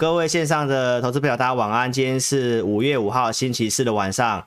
[0.00, 1.92] 各位线上的投资朋友，大家晚安。
[1.92, 4.42] 今天是五月五号星期四的晚上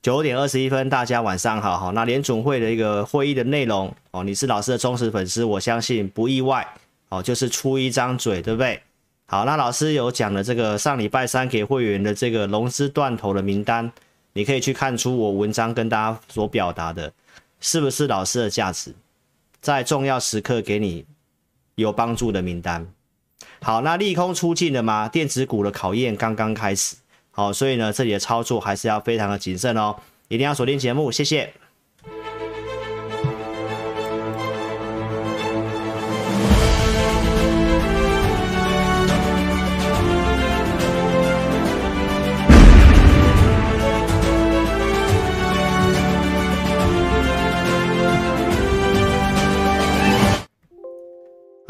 [0.00, 1.76] 九点二十一分，大家晚上好。
[1.76, 6.64] 哈，那联总会的一个会议的内容哦，你是老师的忠实粉丝，我相信不意外
[7.08, 8.80] 哦，就是出一张嘴，对不对？
[9.26, 13.90] 好，那老师有讲了这个上礼拜三给会员的这个融资断头的名单，
[14.34, 17.12] 你可以去看出我文章跟大家所表达的，
[17.58, 18.94] 是不是老师的价值，
[19.60, 21.04] 在重要时刻给你
[21.74, 22.86] 有帮助的名单。
[23.62, 25.08] 好，那利空出尽了吗？
[25.08, 26.96] 电子股的考验刚刚开始。
[27.30, 29.94] 好，所以呢，这里的操作还是要非常的谨慎哦，
[30.26, 31.54] 一定要锁定节目，谢谢。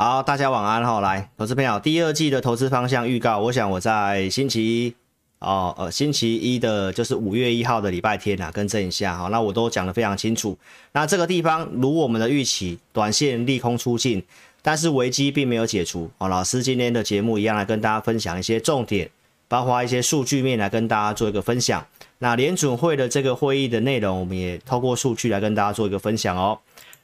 [0.05, 0.99] 好，大家晚安哈！
[0.99, 4.95] 来，投资朋友，第二季的投资方向预告，我想我在星期一
[5.39, 9.29] 哦，呃，星期一的就是五月一号的礼拜天啊，更正一下哈。
[9.29, 10.59] 那我都讲得非常清楚。
[10.91, 14.21] 那这个地方如我们的预期，短线利空出尽，
[14.61, 16.27] 但是危机并没有解除哦。
[16.27, 19.09] 老师今天的节目一样来跟大家分享一些重点，
[19.47, 21.87] 包括一些数据面来跟大家做一个分享。
[22.19, 26.59] 那联准会的这个会议的内容，我们也透过数据来跟大家做一个分享哦。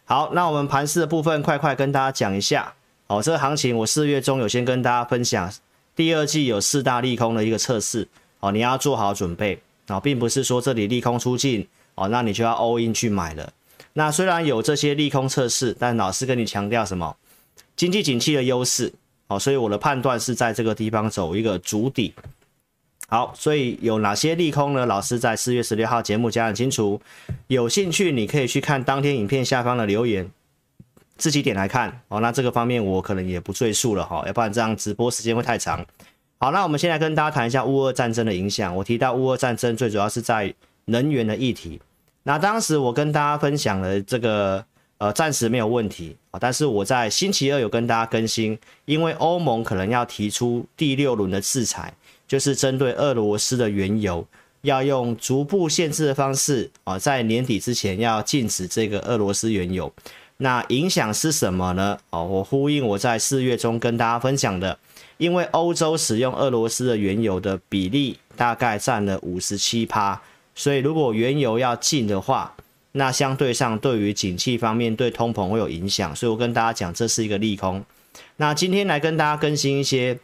[0.04, 2.74] 好，那我们盘市的部分，快快跟大家讲一下。
[3.08, 5.50] 哦，这个行情我四月中有先跟大家分享，
[5.96, 8.06] 第二季有四大利空的一个测试，
[8.40, 13.50] 哦，你要做好准备啊，哦，并不是说这里利空出尽，哦，那你就要 all in 去买了。
[13.94, 17.16] 那虽然有这些利空测试，但老师跟你强调什么？
[17.76, 18.92] 经济景气的优势，
[19.28, 22.12] 哦，所以我的判断是在这个地方走一个主底。
[23.08, 24.84] 好，所以有哪些利空呢？
[24.84, 27.00] 老师在四月十六号节目讲很清楚，
[27.46, 30.30] 有兴趣你可以去看当天影片下方的留言。
[31.18, 35.84] 自己点来看哦，那这个方面我可能也不赘述了哈，要不然这样直播时间会太长。
[36.38, 38.74] 好，那我们先来跟大家谈一下乌俄战争的影响。
[38.74, 40.54] 我提到乌俄战争最主要是在
[40.86, 41.80] 能源的议题。
[42.22, 44.64] 那当时我跟大家分享了这个
[44.98, 51.92] 呃，暂时没有问题啊，但是我在星期二有跟大家更新，因为欧盟可能要提出第六轮的制裁，
[52.26, 54.26] 就是针对俄罗斯的原油，
[54.62, 59.92] 要用逐步限制的方式啊，在年底之前要禁止这个俄罗斯原油。
[60.40, 61.98] 那影响是什么呢？
[62.10, 64.78] 哦，我呼应我在四月中跟大家分享的，
[65.16, 70.22] 因为欧洲使用俄罗斯的原油的比例大概占了五十七趴，
[70.54, 72.54] 所以如果原油要禁的话，
[72.92, 77.84] 那相对上对于景气方面对通膨会有影响，所以我跟大家讲这是一个利空。
[78.36, 80.16] 那今天来跟大家更新一些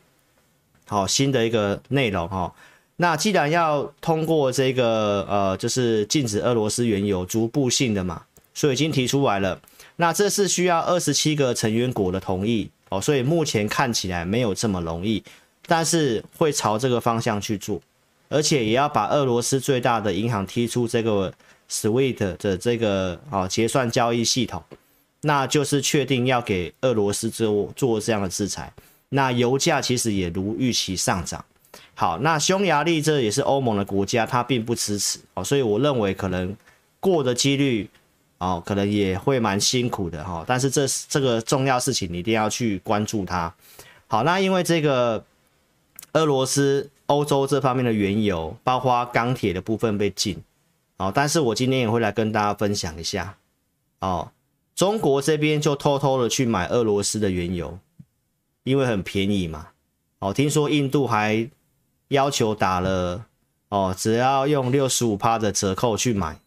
[0.87, 2.53] 好新的一个内容哈。
[2.97, 8.23] 那既然要通过这个呃，就是禁止俄罗斯原油逐步性的嘛，
[8.55, 9.61] 所以已经提出来了。
[9.97, 15.23] 那这是需要二十七个成员国的同意哦，所以目前看起来没有这么容易，
[15.67, 17.81] 但是会朝这个方向去做，
[18.29, 21.33] 而且也要把俄罗斯最大的银行踢出这个
[21.71, 24.61] SWIFT 的这个啊结算交易系统，
[25.21, 28.73] 那就是确定要给俄罗斯做做这样的制裁。
[29.11, 31.45] 那油价其实也如预期上涨。
[31.95, 36.57] 好，那匈牙利这也是欧盟的国家，它并不支持哦，所以我认为可能
[36.99, 37.89] 过的几率。
[38.45, 43.51] 哦，可能也会蛮辛苦的哈，但是这这个重要事情你一定要去关注它。
[44.07, 45.25] 好，那因为这个
[46.13, 50.43] 俄罗斯、欧洲这方面的原油，包括钢铁的部分被禁，
[50.99, 53.35] 哦，但是我今天也会来跟大家分享一下，
[54.01, 54.31] 哦，
[54.75, 57.79] 中国这边就偷偷的去买俄罗斯的原油，
[58.65, 59.69] 因为很便宜嘛。
[60.19, 61.49] 哦，听说印度还
[62.09, 63.25] 要求打了，
[63.71, 66.39] 哦，只要用六十五趴的折扣去买。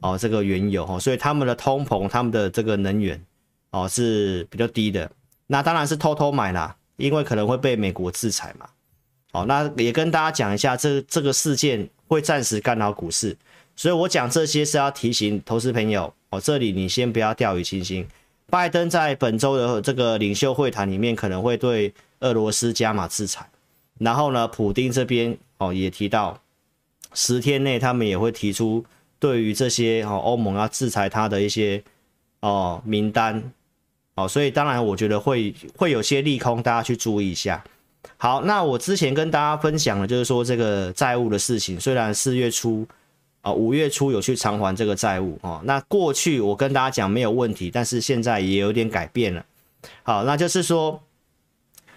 [0.00, 3.20] 哦，这个原油哦，所以他们的通膨，他们的这个能源
[3.70, 5.10] 哦是比较低的。
[5.46, 8.68] 那当然是偷偷买啦，因为可能会被美国制裁嘛。
[9.32, 13.34] 哦，那也跟大家讲一下，这这个事件会暂时干扰股市，
[13.74, 18.06] 所以我讲这些是要提醒投资朋友哦，这里你先不要掉以轻心。
[18.50, 23.48] 拜登在本周的这个领袖会谈里面可能会对俄罗斯加码制裁，
[23.98, 26.38] 然后呢，普丁这边哦也提到
[27.14, 28.84] 十天内他们也会提出。
[29.18, 31.82] 对于这些哦，欧盟要制裁他的一些
[32.40, 33.42] 哦名单
[34.14, 37.62] 哦，所以当然我觉得会会有些利空，大家去注意一下。
[38.18, 42.86] 好，那我之前跟大家分享的就是说这个债务的事情，虽然四月初
[43.42, 49.44] 啊五月初有去偿还这个债务哦，那过去我跟大家讲没有问题，但是现在也有点改变了。
[50.02, 51.02] 好，那就是说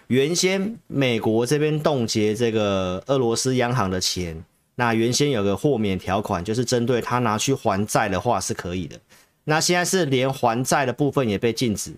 [0.07, 4.43] 原先美国这边冻结这个俄罗斯央行的钱。
[4.79, 8.97] 那原先有个豁免条款，就是针对他拿去还债的话是可以的。
[9.43, 11.91] 那现在是连还债的部分也被禁止，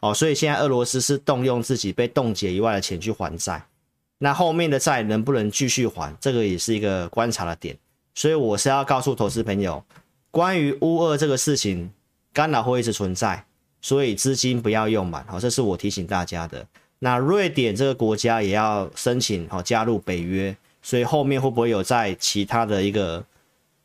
[0.00, 3.62] 哦，所以现在俄罗斯是动用自己被冻结以外的钱去还债，
[4.16, 7.76] 那后面的债能不能继续还，这个也是一个观察的点。
[8.14, 9.84] 所以我是要告诉投资朋友，
[10.30, 11.90] 关于乌俄这个事情，
[12.32, 13.44] 干扰会一直存在，
[13.82, 16.66] 所以资金不要用满，好，这是我提醒大家的。
[17.00, 23.20] 那瑞典这个国家也要申请好加入北约，所以后面会不会有在其他的一个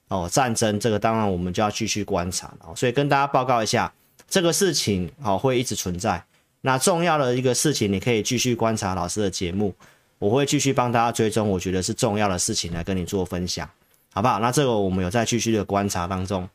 [0.09, 2.53] 哦战争，这个当然我们就要继续观察。
[2.75, 3.91] 所以跟大家报告一下，
[4.29, 6.23] 这个事情好会一直存在。
[6.61, 9.73] 那重要的一个事情，你可以继续观察老师的节目，
[10.19, 13.67] 我会继续帮大家追踪，我觉得是重要的事情来跟你做分享。
[14.13, 14.37] 好不好？
[14.37, 16.47] 那这个我们有在继续的观察当中。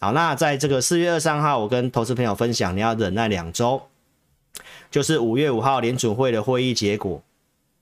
[0.00, 3.82] 好，那在这个四月二十三号，我跟投资朋友分享，你要忍耐两周，
[4.90, 7.22] 就是五月五号联储会的会议结果。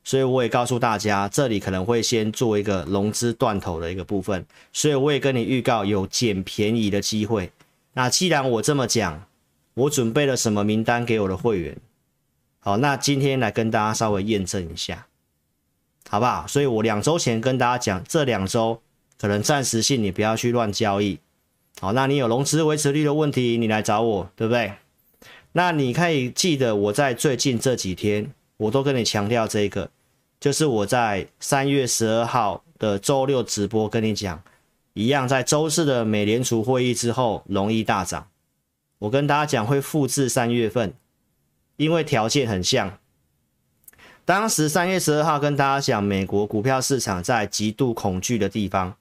[0.08, 4.43] 所以我也告诉大家，这里可能会先做一个融资断头的一个部分。
[4.72, 7.52] 所以我也跟你预告有捡便宜的机会。
[7.93, 9.22] 那既然我这么讲，
[9.75, 11.76] 我准备了什么名单给我的会员？
[12.60, 15.06] 好，那今天来跟大家稍微验证一下，
[16.08, 16.46] 好不好？
[16.49, 18.81] 所以我两周前跟大家讲，这两周。
[19.19, 21.19] 可能暂时性，你不要去乱交易。
[21.81, 24.72] 好，那你有融资维持率的问题，你来找我，对不对？
[25.52, 29.90] 那你可以记得我在最近这几天，我都跟你强调这个，
[30.40, 34.43] 就是我在三月十二号的周六直播跟你讲，
[34.94, 38.29] 一样在周四的美联储会议之后容易大涨。
[39.00, 40.94] 我跟大家讲会复制三月份，
[41.76, 42.99] 因为条件很像。
[44.25, 48.94] 当时三月十二号跟大家讲，美国股票市场在极度恐惧的地方。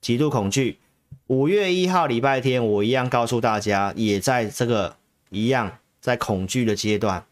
[0.00, 0.78] 极度恐惧。
[1.26, 4.96] 五月一号礼拜天，我一样告诉大家，也在这个
[5.30, 7.24] 一样在恐惧的阶段。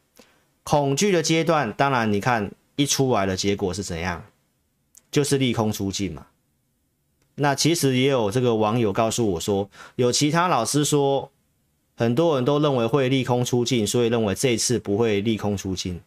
[0.62, 2.50] 恐惧的阶段，当然你看
[2.82, 4.24] 一出来的结果是怎样，
[5.10, 6.26] 就是利空出尽嘛。
[7.36, 11.30] 那其实也有这个网友告诉我说，有其他老师说，
[11.96, 16.00] 很多人都认为会利空出尽，所以认为这次不会利空出尽。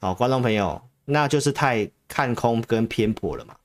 [0.00, 3.56] 好，观众朋友，那就是太看空跟偏颇了嘛。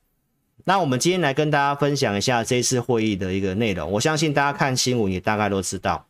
[0.64, 3.92] 那我们今天来跟大家分享一下这次会议的一个内容。
[3.92, 6.08] 我相信大家看新闻也大概都知道，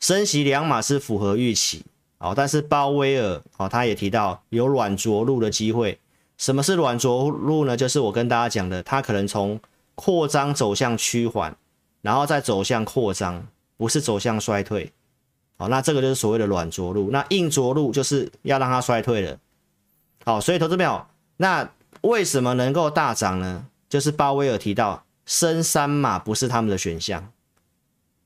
[0.00, 1.84] 升息两码是符合预期，
[2.22, 5.98] 哦，但是鲍威尔哦，他也提到有软着陆的机会。
[6.38, 7.76] 什么是软着陆呢？
[7.76, 9.60] 就是我跟大家讲的，他可能从
[9.94, 11.56] 扩张走向趋缓，
[12.00, 13.46] 然后再走向扩张，
[13.76, 14.92] 不是走向衰退。
[15.58, 17.10] 好，那这个就是所谓的软着陆。
[17.10, 19.38] 那硬着陆就是要让它衰退了。
[20.24, 21.04] 好，所以投资朋友，
[21.36, 21.68] 那。
[22.00, 23.66] 为什么能够大涨呢？
[23.88, 27.30] 就是鲍威尔提到升三码不是他们的选项，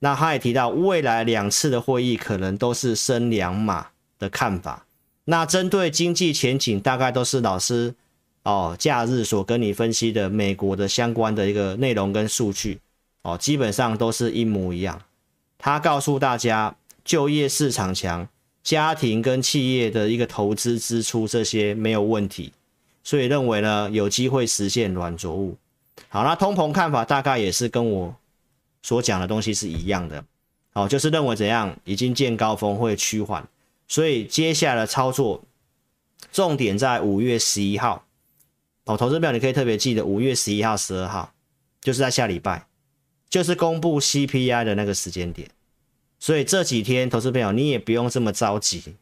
[0.07, 3.89] 那他也提到未来两次的会议可能都是升两码
[4.21, 4.87] 的看法。
[5.25, 7.93] 那针对经济前景，大概都是老师
[8.45, 12.79] 哦假日所跟你分析的美国的相关的一个内容跟数据
[13.23, 15.03] 哦，基本上都是一模一样。
[15.59, 18.29] 他告诉大家就业市场强，
[18.63, 22.53] 家庭跟企业的一个投资支出这些没有问题。
[23.03, 25.57] 所以认为呢，有机会实现软着陆。
[26.09, 28.15] 好，那通膨看法大概也是跟我
[28.87, 30.25] 所讲的东西是一样的。
[30.75, 33.45] 哦，就是认为怎样已经见高峰会趋缓，
[33.89, 35.43] 所以接下来的操作
[36.31, 38.05] 重点在五月十一号。
[38.85, 41.33] 哦，投资表你可以特别记得五月十一号、十二号，
[41.81, 42.65] 就是在下礼拜，
[43.29, 45.51] 就是公布 CPI 的那个时间点。
[46.21, 48.95] 所以这几天投资朋友你也不用这么着急。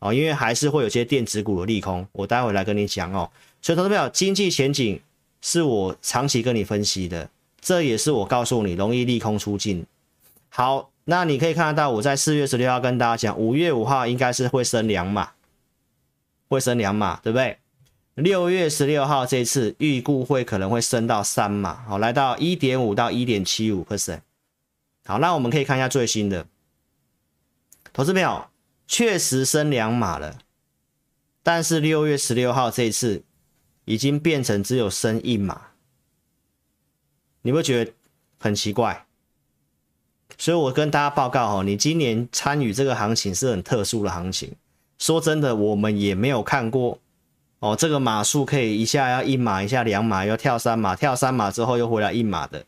[0.00, 3.30] 哦，因为还是会有些电子股的利空，我待会来跟你讲哦。
[3.60, 5.00] 所以，投资朋友，经济前景
[5.40, 7.30] 是我长期跟你分析的，
[7.62, 9.86] 这也是我告诉你容易利空出尽。
[10.50, 15.30] 好，那你可以看得到，我在四月十六号跟大家讲，五月五号应该是会升两码，
[16.48, 17.56] 会升两码，对不对？
[18.16, 24.20] 六月十六号这次预估会可能会升到三码，好，来到一点五到一点七五 percent。
[25.06, 26.46] 好，那我们可以看一下最新的，
[27.94, 28.44] 投资朋友。
[28.84, 30.36] 确实升两码了，
[31.42, 33.22] 但是六月十六号这次
[33.86, 35.68] 已经变成只有升一码，
[37.42, 37.92] 你会觉得
[38.38, 39.04] 很奇怪？
[40.38, 44.52] 所以我跟大家报告哦，你今年参与这个行情是很特殊的行情。
[44.98, 46.98] 说真的，我们也没有看过
[47.58, 52.64] 哦，这个码数可以一下要一码，一下两码，又跳三码，跳三码之后又回来一码的，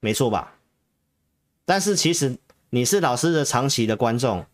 [0.00, 0.54] 没错吧？
[1.64, 2.38] 但是其实
[2.70, 4.46] 你是老师的长期的观众。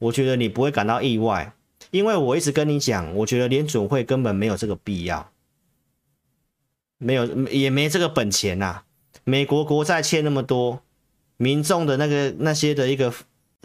[0.00, 1.52] 我觉得你不会感到意外，
[1.90, 5.28] 因为我一直跟你讲，我觉得联准会根本没有这个必要，
[6.98, 8.82] 没有也没这个本钱呐、
[9.24, 10.82] 美国国债欠那么多，
[11.36, 13.12] 民众的那个那些的一个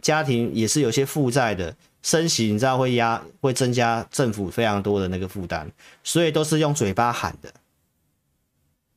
[0.01, 5.67] 家庭也是有些负债的，升息你知道会压会增加政府非常多的那个负担，
[6.03, 7.53] 所以都是用嘴巴喊的。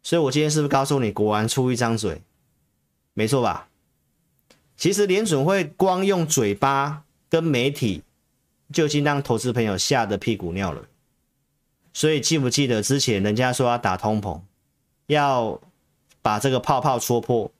[0.03, 2.23] 所以我今天是不是告诉你，果然出一张嘴，
[3.15, 3.69] 没错吧？
[4.77, 7.03] 其实联准会光用嘴巴。
[7.29, 8.03] 跟媒体
[8.73, 10.81] 就已经让投资朋友吓得屁股尿了，
[11.97, 14.39] 所以记不记得之前人家说要打通膨，
[15.07, 15.59] 要
[16.21, 17.51] 把这个泡泡戳破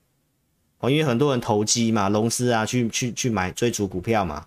[0.77, 4.45] 哦，因为很多人投机嘛，融资啊，去去去买追逐股票嘛。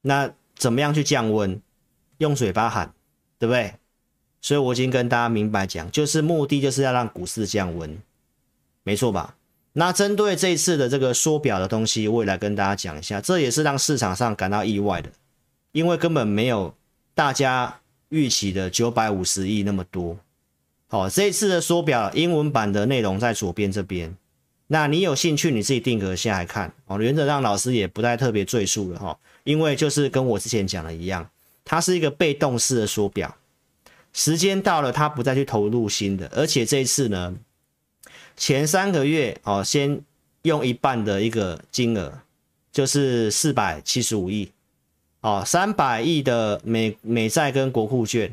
[0.00, 1.60] 那怎么样去降温？
[2.16, 2.94] 用嘴巴喊，
[3.38, 3.74] 对不对？
[4.40, 8.00] 所以我已经跟大家明白讲，就是目的就是要让股市降温，
[8.84, 9.36] 没错吧？
[9.74, 15.10] 那针对这次的这个缩表的东西，我也来跟大家讲一下，这也是让市场上感到意外的，
[15.72, 16.74] 因为根本没有
[17.14, 17.80] 大家。
[18.08, 20.16] 预期的九百五十亿那么多，
[20.86, 24.16] 好，这一次的缩表英文版的内容在左边这边，
[24.68, 26.72] 那你有兴趣你自己定格下来看。
[26.86, 27.00] 哦。
[27.00, 31.28] 原则上老师也不再特别赘述了哈，因为就是跟我之前讲的一样，
[31.64, 33.36] 它是一个被动式的缩表，
[34.12, 37.34] 时间到了它不再去投入新的，而且这一次呢，
[38.36, 40.00] 前三个月哦，先
[40.42, 42.20] 用一半的一个金额，
[42.70, 44.48] 就是四百七十五亿。
[45.26, 48.32] 哦，三百亿的美美债跟国库券，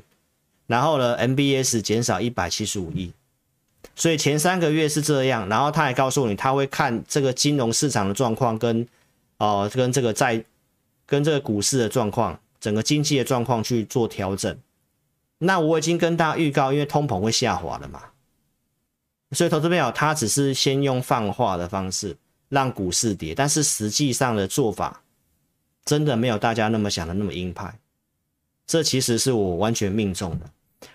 [0.68, 3.12] 然后呢，MBS 减少一百七十五亿，
[3.96, 8.88] 所以前三个月是这样，然后他还告诉你他会看这个金融市场的状况跟
[9.40, 10.44] 哦跟这个债
[11.08, 14.56] 跟这个股市的状况，整个经济的状况去做调整。
[15.40, 18.04] 那我已经跟大家预告，因为通膨会下滑了嘛，
[19.32, 22.16] 所以投资朋友他只是先用放话的方式
[22.50, 25.00] 让股市跌，但是实际上的做法。
[25.86, 27.80] 真的没有大家那么想的那么鹰派，
[28.66, 30.50] 这其实是我完全命中的。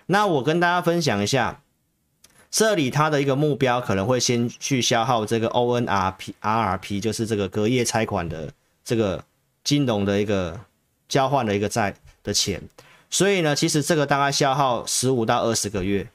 [0.07, 1.61] 那我跟大家分享一下，
[2.49, 8.51] 这里它的一个目标可能会先去消耗这个 ONRP、RRP，就是这个隔夜拆款的
[8.83, 9.23] 这个
[9.63, 10.59] 金融的一个
[11.07, 12.61] 交换的一个债的钱。
[13.11, 16.07] 所以呢，其实这个大概消耗十五到二十个月，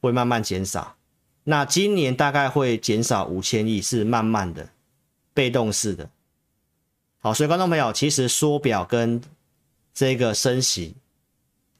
[0.00, 0.96] 会慢慢减少。
[1.44, 4.68] 那今年大概会减少五千亿，是慢慢的，
[5.32, 6.10] 被动式的。
[7.20, 9.20] 好，所以观众朋友，其实缩表跟
[9.92, 10.94] 这个升息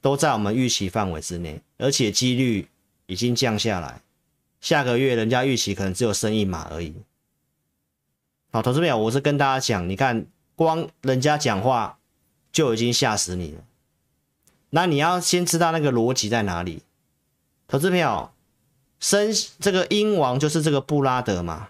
[0.01, 2.67] 都在我们预期范围之内，而且几率
[3.05, 4.01] 已经降下来。
[4.59, 6.93] 下个月人家预期可能只有升一码而已。
[8.51, 11.97] 好，投资朋友，我是跟大家讲，你看光人家讲话
[12.51, 13.63] 就已经吓死你了。
[14.71, 16.81] 那你要先知道那个逻辑在哪里。
[17.67, 18.31] 投资朋友，
[18.99, 19.31] 升
[19.61, 21.69] 这个英王就是这个布拉德嘛。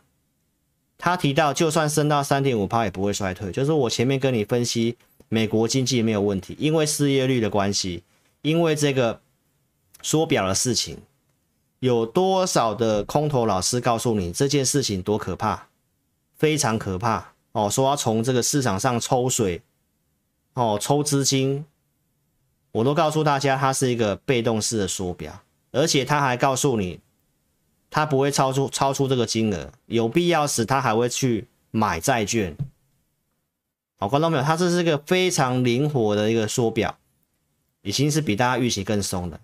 [1.02, 3.50] 他提到，就算升到三点五趴也不会衰退。
[3.54, 4.98] 就是我前面跟你分析，
[5.30, 8.04] 美国经济没有问题，因为失业率的关系，
[8.42, 9.22] 因为这个
[10.02, 10.98] 缩表的事情，
[11.80, 15.68] 有多少的空头老师告诉你这件事情多可怕，
[16.36, 19.62] 非常可怕哦，说要从这个市场上抽水，
[20.56, 21.64] 哦，抽资金，
[22.74, 25.42] 我都告诉大家，它是一个被动式的缩表，
[25.72, 27.00] 而且他还告诉你。
[27.90, 32.56] 他不会超出超出这个金额，有必要时他还会去买债券。
[33.98, 36.98] 好，观众朋友，他这是一个非常灵活的一个缩表，
[37.82, 39.40] 已经是比大家预期更松的。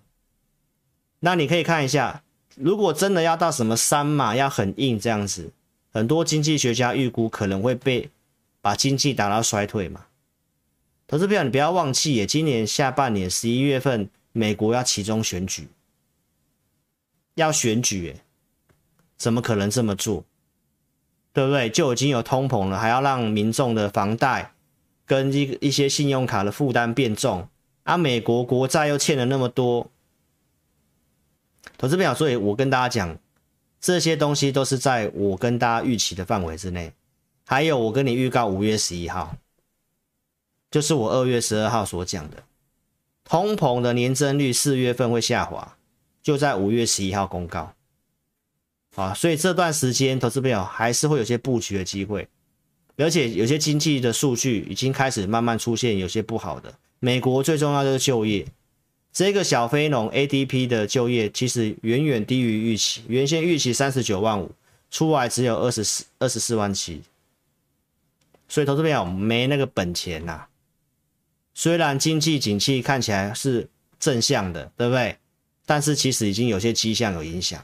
[1.20, 2.22] 那你可以看一下，
[2.54, 5.50] 如果真的要到什么三码要很硬这样子，
[5.92, 8.10] 很多经济学家预估可能会被
[8.60, 10.06] 把经济打到衰退嘛。
[11.06, 15.68] 投资朋友，你不要忘记耶，今年下半年十一月份美国要其中选举，
[17.34, 18.22] 要选举耶。
[19.16, 20.24] 怎么可能这么做？
[21.32, 21.68] 对不对？
[21.68, 24.54] 就已经有通膨了，还要让民众的房贷
[25.04, 27.46] 跟一一些信用卡的负担变重，
[27.82, 29.90] 啊，美国国债又欠了那么多，
[31.76, 33.18] 投资朋友，所以我跟大家讲，
[33.78, 36.90] 这些东西都是在我跟大家预期的范围之内。
[37.44, 39.36] 还有，我跟你预告五月十一号，
[40.70, 42.42] 就是我二月十二号所讲的，
[43.24, 45.76] 通膨的年增率四月份会下滑，
[46.22, 47.75] 就在五月十一号公告。
[48.96, 52.26] 啊，所以这段时间投资朋友还是会有些布局的机会，
[52.96, 56.74] 而且有些经济的数据已经开始慢慢出现有些不好的。
[56.98, 58.46] 美国最重要的是就业，
[59.12, 64.50] 这个小非农 ADP 的就业其实远远低于预期，原先预期三十九万五，
[64.90, 67.02] 出来只有二十四二十四万七，
[68.48, 70.48] 所以投资朋友没那个本钱呐、啊。
[71.52, 73.68] 虽然经济景气看起来是
[74.00, 75.18] 正向的，对不对？
[75.66, 77.62] 但是其实已经有些迹象有影响。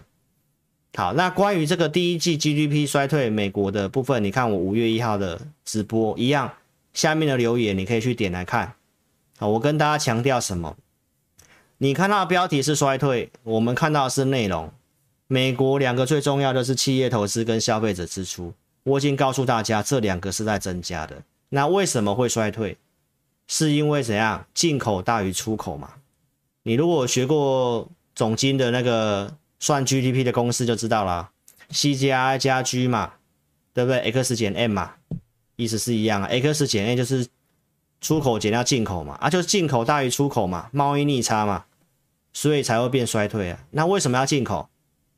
[0.94, 6.52] 好，那关于这个第一季 GDP 衰退美国的部分，你看我五月一号的直播一样，
[6.92, 8.74] 下面的留言你可以去点来看。
[9.38, 10.76] 好，我跟大家强调什么？
[11.78, 14.70] 你看到的标题是衰退，我们看到的是内容。
[15.28, 21.22] 美国两个最重要的是企业投资跟消费者支出，我已经告诉大家这两个是在增加的。
[21.48, 22.76] 那为什么会衰退？
[23.48, 24.44] 是因为怎样？
[24.52, 25.94] 进口大于出口嘛？
[26.64, 29.34] 你如果学过总经的那个。
[29.62, 31.30] 算 GDP 的公式就知道了
[31.70, 33.12] ，C 加 I 加 G 嘛，
[33.72, 34.94] 对不对？X 减 M 嘛，
[35.54, 36.26] 意思是一样啊。
[36.26, 37.28] X 减 A 就是
[38.00, 41.66] 出口减掉进口嘛，啊，就是进口大于出口嘛，贸易逆差嘛，
[42.32, 43.64] 所以才会变衰退啊。
[43.70, 44.68] 那为什么要进口？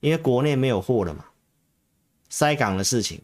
[0.01, 1.25] 因为国内没有货了嘛，
[2.29, 3.23] 塞港的事情。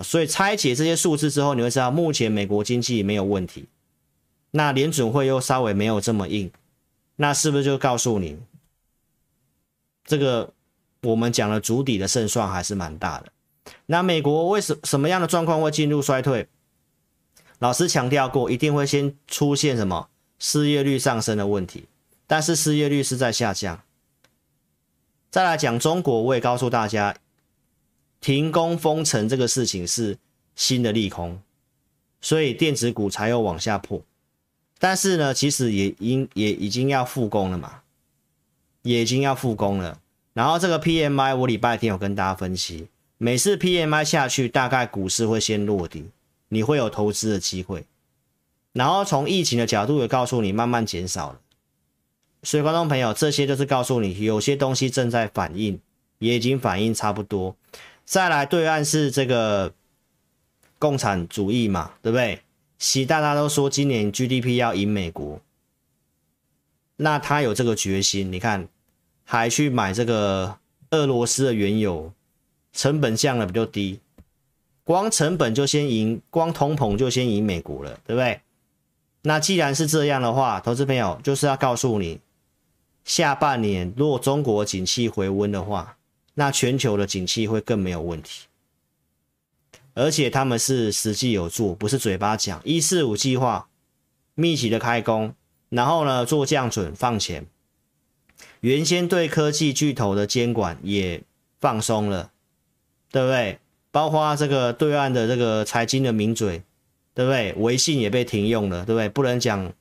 [0.00, 3.68] 所以拆解这些数字之后，你会知道目前美国经济没有问题。
[4.50, 6.50] 那联准会又稍微没有这么硬，
[7.14, 8.36] 那是不是就告诉你，
[10.12, 10.52] 这个
[11.04, 13.32] 我们讲的筑底的胜算还是蛮大的？
[13.86, 16.46] 那美国为什什么样的状况会进入衰退？
[17.60, 21.86] 老师强调过，一定会先出现什么失业率上升的问题，
[22.26, 23.82] 但是失业率是在下降。
[25.30, 27.16] 再来讲中国，我也告诉大家，
[28.20, 30.18] 停工封城这个事情是
[30.54, 31.40] 新的利空，
[32.20, 34.02] 所以电子股才有往下破。
[34.78, 37.80] 但是呢，其实也应也已经要复工了嘛，
[38.82, 40.00] 也已经要复工了。
[40.32, 46.10] 然后这个 PMI 我礼拜天有跟大家分析，每次 PMI 下去，大概股市会先落底，
[46.48, 47.84] 你会有投资的机会。
[48.72, 51.40] 然后从疫情的角度也告诉你，慢慢减少了。
[52.42, 55.78] 所以观众朋友，这些就是告诉你，有些东西正在反应，
[56.18, 57.54] 也已经反应差不多。
[58.04, 59.72] 再来对岸是这个
[60.78, 62.40] 共产主义嘛，对不对？
[62.78, 65.40] 习大大都说今年 GDP 要赢美国，
[66.96, 68.66] 那他有这个决心，你看
[69.32, 70.58] 还去买这个
[70.90, 72.12] 俄罗斯的原油，
[72.74, 73.98] 成本降的比较低，
[74.84, 78.42] 光成本就先赢，光通膨就先赢美国了，对不对？
[79.22, 82.20] 那既然是这样的话，投资朋友就是要告诉你，
[83.06, 85.96] 下半年如果中国景气回温的话，
[86.34, 88.48] 那全球的景气会更没有问题。
[89.94, 92.60] 而且他们是实际有做，不是嘴巴讲。
[92.64, 93.66] 一四五计划
[94.34, 95.34] 密集的开工，
[95.70, 97.46] 然后呢做降准放钱，
[98.62, 101.22] 原先对科技巨头的监管也
[101.60, 102.32] 放松了，
[103.12, 103.60] 对不对？
[103.92, 106.62] 包括这个对岸的这个财经的名嘴，
[107.14, 107.52] 对不对？
[107.58, 109.08] 微信也被停用了，对不对？
[109.08, 109.72] 不能讲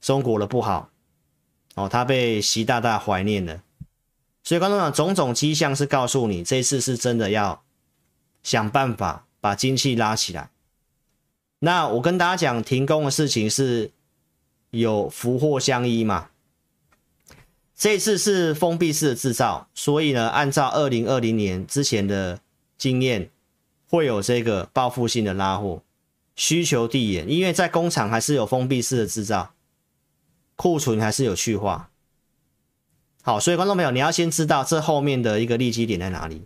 [0.00, 0.90] 中国的不好
[1.76, 3.62] 哦，他被习大大怀念了。
[4.42, 7.62] 所以观众讲种种迹象是告诉你，这次是真的要
[8.42, 9.24] 想办法。
[9.44, 10.48] 把经济拉起来。
[11.58, 13.90] 那我跟大家讲，停工的事情是
[14.70, 16.30] 有福祸相依嘛。
[17.76, 22.40] 这次是封闭式的制造，所以呢，按照二零二零年之前的
[22.78, 23.30] 经验，
[23.88, 25.82] 会有这个报复性的拉货，
[26.36, 29.50] 需求递延，因为在工厂还是有封闭式的制造，
[30.54, 31.90] 库存还是有去化。
[33.22, 36.42] 好，所以观众朋友，你要先知道这后面的一个利基点在哪里。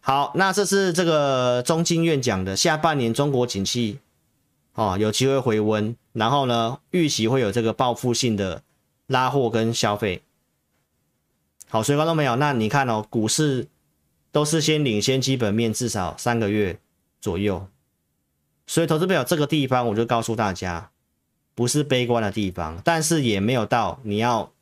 [0.00, 4.00] 好，那这是这个中经院讲的，下半年中国景气
[4.74, 8.62] 哦有机会回温，然后呢预期会有这个报复性的
[9.06, 10.22] 拉货跟消费。
[11.74, 13.66] 好，所以观众朋友，那你看哦，股市
[14.30, 16.78] 都是先领先基本面至少三个月
[17.20, 17.66] 左右，
[18.64, 20.92] 所以投资朋友这个地方我就告诉大家，
[21.52, 24.52] 不是悲观的地方，但是也没有到你要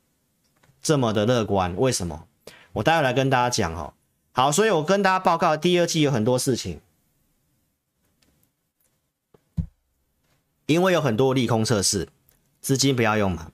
[0.80, 1.76] 这么的乐观。
[1.76, 2.26] 为什么？
[2.72, 3.92] 我待会来跟大家讲哦。
[4.32, 6.80] 好，所以我跟大家报告，第二季有很多事情，
[10.64, 12.08] 因为有很多利空测试，
[12.62, 13.51] 资金不要用嘛。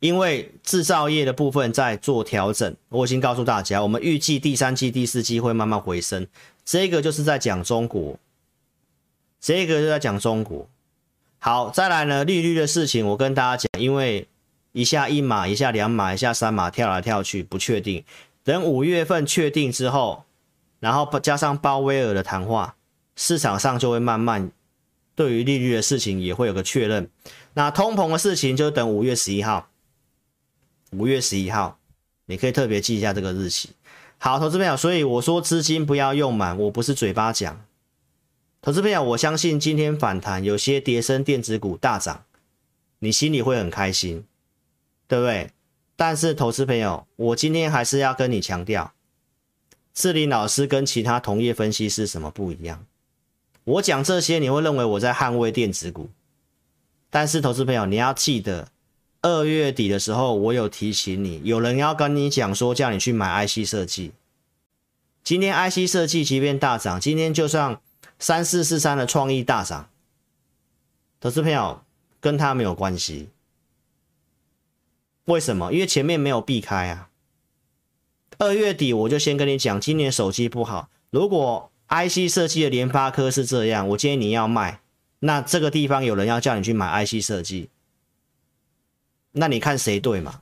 [0.00, 6.26] 因为制造业的部分在做调整，我已经告诉大家，我们预计第三季、第四季会慢慢回升。
[6.64, 8.18] 这个就是在讲中国，
[9.40, 10.68] 这个就在讲中国。
[11.38, 14.26] 好，再来呢，利率的事情，我跟大家讲，因为
[14.72, 18.04] 一下一码，一下两码，一下三码，跳来跳去，不确定。
[18.42, 20.24] 等五月份确定之后，
[20.80, 22.76] 然后加上鲍威尔的谈话，
[23.14, 24.50] 市场上就会慢慢
[25.14, 27.08] 对于利率的事情也会有个确认。
[27.54, 29.68] 那通膨的事情就等五月十一号，
[30.92, 31.78] 五月十一号，
[32.26, 33.70] 你可以特别记一下这个日期。
[34.18, 37.64] 好，投资朋友，所以我说资金不要用满，我不是嘴巴讲。
[38.62, 42.24] 投资朋友，我相信今天反弹，有些跌升电子股大涨，
[43.00, 44.24] 你心里会很开心，
[45.06, 45.50] 对不对？
[45.94, 48.92] 但是，投资朋友，我今天还是要跟你强调，
[49.94, 52.84] 志林老师跟其他同业分析师什么不一样？
[53.64, 56.10] 我讲这些，你会认为我在捍卫电子股。
[57.08, 58.68] 但是，投资朋友，你要记得，
[59.26, 64.12] 二月底的时候，我有提醒你，有人要跟你讲说，叫你去买 IC 设计。
[65.24, 67.80] 今天 IC 设计即便大涨，今天就算
[68.20, 69.90] 三四四三的创意大涨，
[71.18, 71.82] 投资朋友
[72.20, 73.30] 跟他没有关系。
[75.24, 75.72] 为什么？
[75.72, 77.08] 因为前面没有避开啊。
[78.38, 80.88] 二月底我就先跟你讲，今年手机不好。
[81.10, 84.80] 如果 IC 设计的联发科是这样，我建议你要卖。
[85.18, 87.70] 那这个地方有人要叫你去买 IC 设计，
[89.38, 90.40] 那你看谁对嘛？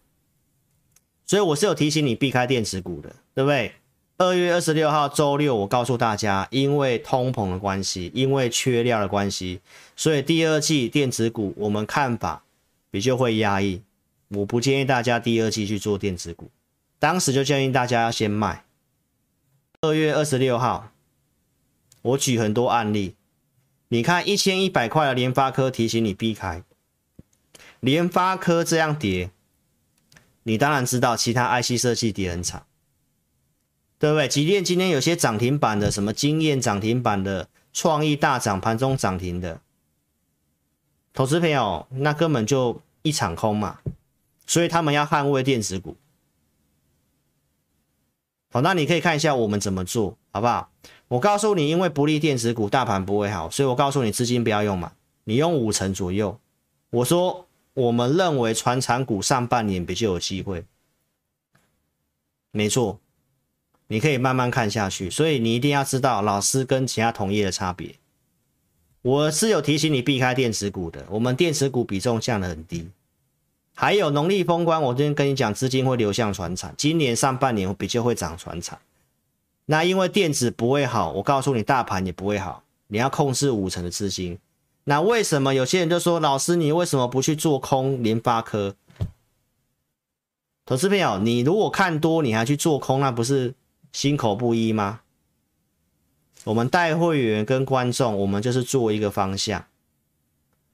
[1.27, 3.73] 所以我是有提醒你避开电子股的，对不对？
[4.17, 9.61] 二月二十六号周六，我告诉大家，因为通膨的关系，因为缺料的关系，
[9.97, 12.45] 所以第二季电子股我们看法
[12.93, 13.83] 比较会压抑。
[14.29, 16.49] 我不建议大家第二季去做电子股，
[17.01, 18.65] 当时就建议大家要先卖。
[19.81, 20.93] 二月二十六号，
[22.03, 23.17] 我举很多案例，
[23.89, 26.63] 你看一千一百块的联发科提醒你避开，
[27.85, 29.31] 联发科这样跌，
[30.45, 32.65] 你当然知道其他 IC 设计跌很惨。
[33.99, 34.27] 对不对？
[34.29, 39.61] 即便今天有些涨停板的，什么经验涨停板的，创意大涨，盘中涨停的，
[41.13, 43.79] 投资朋友，那根本就一场空嘛。
[44.47, 45.97] 所以他们要捍卫电子股。
[48.51, 50.71] 好，那你可以看一下我们怎么做好不好？
[51.09, 54.93] 我告诉你，因为不利电子股，大盘不会好，所以我告诉你资金不要用嘛，
[55.25, 56.39] 你用五成左右。
[56.91, 57.44] 我说
[57.75, 60.65] 我们认为船产股上半年比较有机会，
[62.51, 62.99] 没错。
[63.89, 67.97] 你可以慢慢看下去，所以你一定要知道老师跟其他同业的差别。
[69.03, 72.89] 我是有提醒你避开电子股的，我们电子股比重降得很低。
[73.75, 78.79] 还有农历封关，我今天跟你讲，资金会流向船产，今年上半年比较会涨船产。
[79.67, 84.39] 那因为电子不会好，我告诉你，大盘也不会好，你要控制五成的资金。
[84.85, 88.77] 那为什么有些人就说，老师你为什么不去做空联发科？
[90.67, 93.55] 投资朋友，你如果看多，你还去做空，那不是？
[93.93, 95.03] 心口不一吗？
[96.43, 99.65] 我们带会员跟观众，我们就是做一个方向。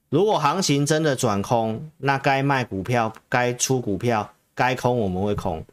[0.09, 5.65] 如果行情真的转空，那该卖股票、该出股票、该空我们会空。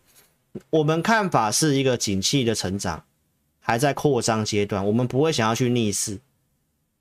[0.70, 3.04] 我们看法是一个景气的成长，
[3.60, 6.20] 还在扩张阶段，我们不会想要去逆势。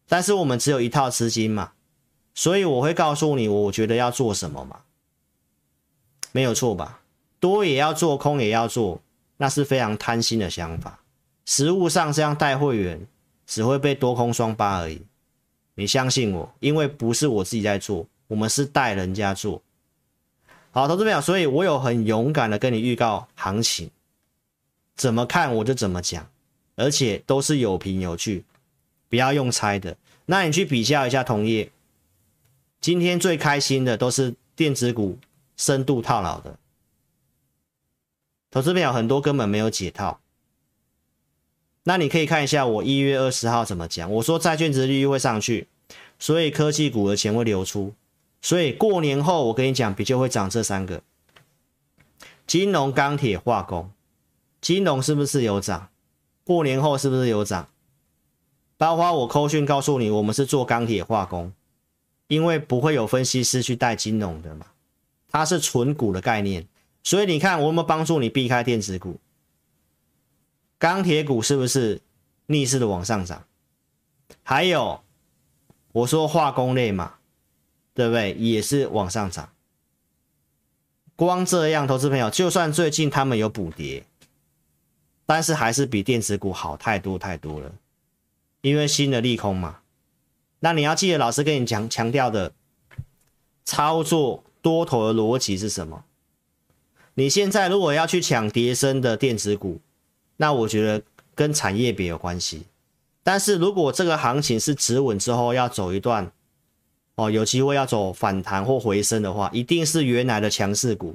[0.08, 1.72] 但是我们只有一套资金嘛，
[2.34, 4.80] 所以我会告诉你，我觉得要做什么嘛，
[6.32, 7.00] 没有错吧？
[7.40, 9.00] 多也要做，空也要做。
[9.38, 10.98] 那是非常贪心的想法，
[11.44, 13.06] 实物上这样带会员
[13.46, 15.02] 只会被多空双八而已。
[15.74, 19.60] 你相信我，因为不是我自己在做，我们是带人家做。
[20.70, 23.90] 好，投资朋友，所以我有很勇敢的跟你预告行情，
[24.96, 26.26] 怎么看我就怎么讲，
[26.76, 28.42] 而且都是有凭有据，
[29.08, 29.96] 不要用猜的。
[30.26, 31.70] 那你去比较一下同业，
[32.80, 35.18] 今天最开心的都是电子股
[35.56, 36.58] 深度套牢的。
[38.50, 40.20] 投资朋友很多根本没有解套，
[41.84, 44.10] 那你可以看一下我一月二十号怎么讲。
[44.12, 45.68] 我说债券值利率会上去，
[46.18, 47.92] 所以科技股的钱会流出，
[48.40, 51.02] 所以过年后我跟你讲，比较会涨这三个：
[52.46, 53.90] 金融、钢铁、化工。
[54.60, 55.90] 金融是不是有涨？
[56.42, 57.68] 过年后是不是有涨？
[58.76, 61.52] 包括我扣讯告诉你，我们是做钢铁化工，
[62.28, 64.66] 因为不会有分析师去带金融的嘛，
[65.30, 66.66] 它是纯股的概念。
[67.02, 69.18] 所以你看，我有没有帮助你避开电子股？
[70.78, 72.02] 钢铁股是不是
[72.46, 73.44] 逆势的往上涨？
[74.42, 75.00] 还有，
[75.92, 77.14] 我说化工类嘛，
[77.94, 78.34] 对不对？
[78.34, 79.48] 也是往上涨。
[81.14, 84.04] 光这样，投资朋友，就算最近他们有补跌，
[85.24, 87.72] 但是还是比电子股好太多太多了，
[88.66, 89.78] 因为新的利空嘛。
[90.58, 92.52] 那你要记得，老师跟你讲强调的
[93.64, 96.02] 操作多头的逻辑是什么？
[97.14, 99.78] 你现在如果要去抢跌升的电子股，
[100.38, 101.00] 那我觉得
[101.36, 102.64] 跟产业别有关系。
[103.22, 106.32] 但是如果这个行情是止稳之后要走一段，
[107.14, 111.14] 哦，有机会要走反弹或回升的话，一定是原来的强势股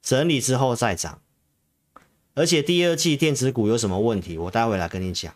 [0.00, 1.20] 整理之后再涨。
[2.32, 5.34] 而且第二季电子股有什么问题，我待会来跟你讲。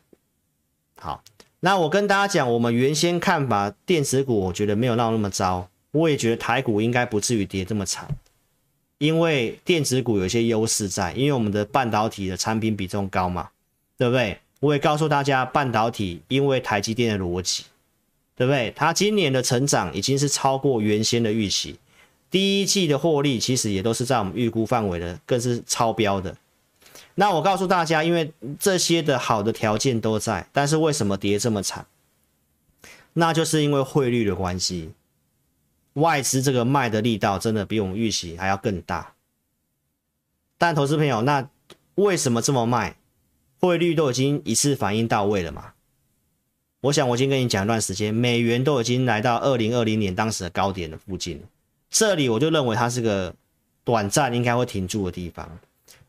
[1.05, 1.23] 好，
[1.61, 8.09] 那我跟大家讲，我们原先看法电子股，我觉得没有闹那么糟，我也觉得台股应该不至于跌这么惨。
[8.97, 13.51] 因为电子股有一些优势在，因为我们的半导体的产品比重高嘛，
[13.99, 14.39] 对不对？
[14.61, 17.65] 我也告诉大家，半导体因为台积电的逻辑，
[18.35, 18.73] 对不对？
[18.75, 21.79] 它今年的成长已经是超过原先的预期，
[22.31, 26.35] 第一季的获利其实也都是在我们预估范围的，更是超标的。
[27.15, 31.87] 那我告诉大家，因为这些的好的条件都在，但是为什么跌这么惨？
[33.13, 34.93] 那就是因为汇率的关系。
[35.95, 39.15] 外资这个卖的力道真的比我们预期还要更大，
[40.59, 41.49] 但投资朋友，那
[41.95, 42.97] 为什么这么卖？
[43.61, 45.75] 汇率都已经一次反应到位了嘛？
[46.81, 51.41] 我想我已经跟你讲一段时间，美元都已经来到二零二零年当时的高点的附近，
[51.89, 53.33] 这里我就认为它是个
[53.85, 55.49] 短暂应该会停住的地方。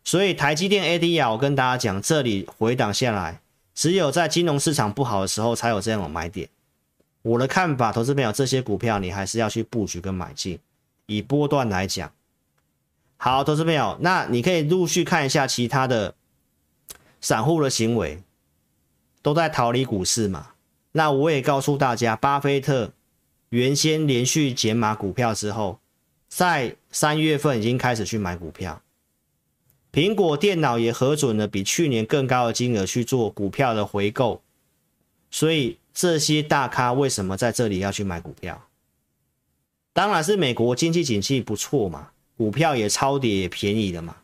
[0.06, 3.42] 所以台积电 ADR，我跟大家讲，这里回档下来，
[3.74, 6.48] 只有在金融市场不好的时候才有这样的买点。
[7.24, 10.60] 我的看法，投资朋友，这些股票你还是要去布局跟买进。
[11.08, 12.12] 以波段来讲，
[13.18, 16.14] 好，投资朋友，那你可以陆续看一下其他的
[17.20, 18.22] 散户的行为，
[19.24, 20.50] 都在逃离股市嘛。
[20.92, 22.94] 那我也告诉大家，巴菲特
[23.50, 25.80] 原先连续减码股票之后，
[26.28, 28.80] 在三月份已经开始去买股票，
[29.96, 34.42] 苹果电脑也核准了比去年更高的金额去做股票的回购，
[35.32, 38.62] 所以这些大咖为什么在这里要去买股票？
[39.94, 44.18] 当然是美国经济景气不错嘛，股票也超跌也便宜的嘛。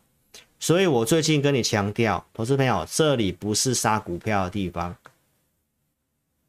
[0.60, 4.94] 所以我最近跟你强调，投资朋友，这里不是杀股票的地方，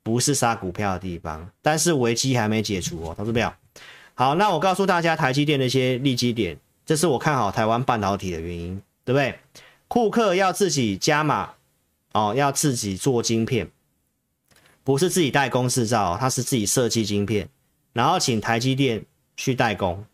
[0.03, 3.53] 不是杀股票的地方，但是危机还没解除哦，投资朋友。
[4.15, 9.39] 好，那我告诉大家台积电的一些利基点，这是我看好台湾半导体的原因，对不对？
[9.87, 11.53] 库克要自己加码
[12.13, 13.69] 哦，要自己做晶片，
[14.83, 17.49] 不是自己代工制造，他是自己设计晶片，
[17.91, 20.05] 然后请台积电去代工，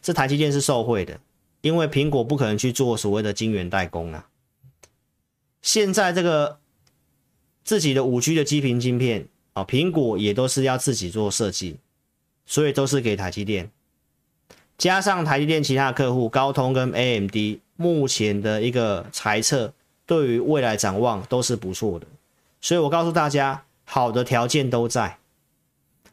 [0.00, 1.20] 这台积电是受贿的。
[1.62, 4.28] 因为苹果不可能去做所谓的晶圆代工啊，
[5.62, 6.60] 现在这个
[7.64, 11.78] 自己的五 G 的基频晶片啊，苹果也都是要自己做设计，
[12.44, 13.72] 所以都是给台积电，
[14.78, 17.34] 加上台积电其他客户高通跟 AMD
[17.76, 19.72] 目前的一个财测，
[20.04, 22.06] 对于未来展望都是不错的，
[22.60, 25.18] 所以我告诉大家，好的条件都在，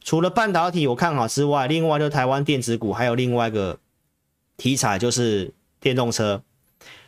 [0.03, 3.79] 除了半导体我看好之外，另外就台湾电子股还有另外一个。
[4.55, 6.43] 题材就是电动车，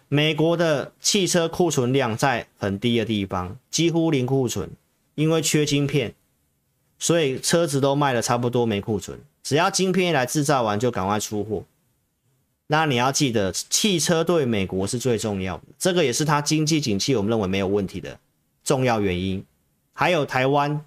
[0.07, 4.71] 美国的汽车库存量在很低的地方，几乎零库存，
[5.13, 6.15] 因为缺晶片，
[6.97, 9.19] 所以车子都卖的差不多没库存。
[9.45, 11.63] 只要晶片一来制造完就赶快出货。
[12.65, 18.17] 那你要记得，汽车对美国是最重要的，这个也是它经济景气我们认为没有问题的
[18.63, 19.45] 重要原因。
[19.93, 20.83] 还有台湾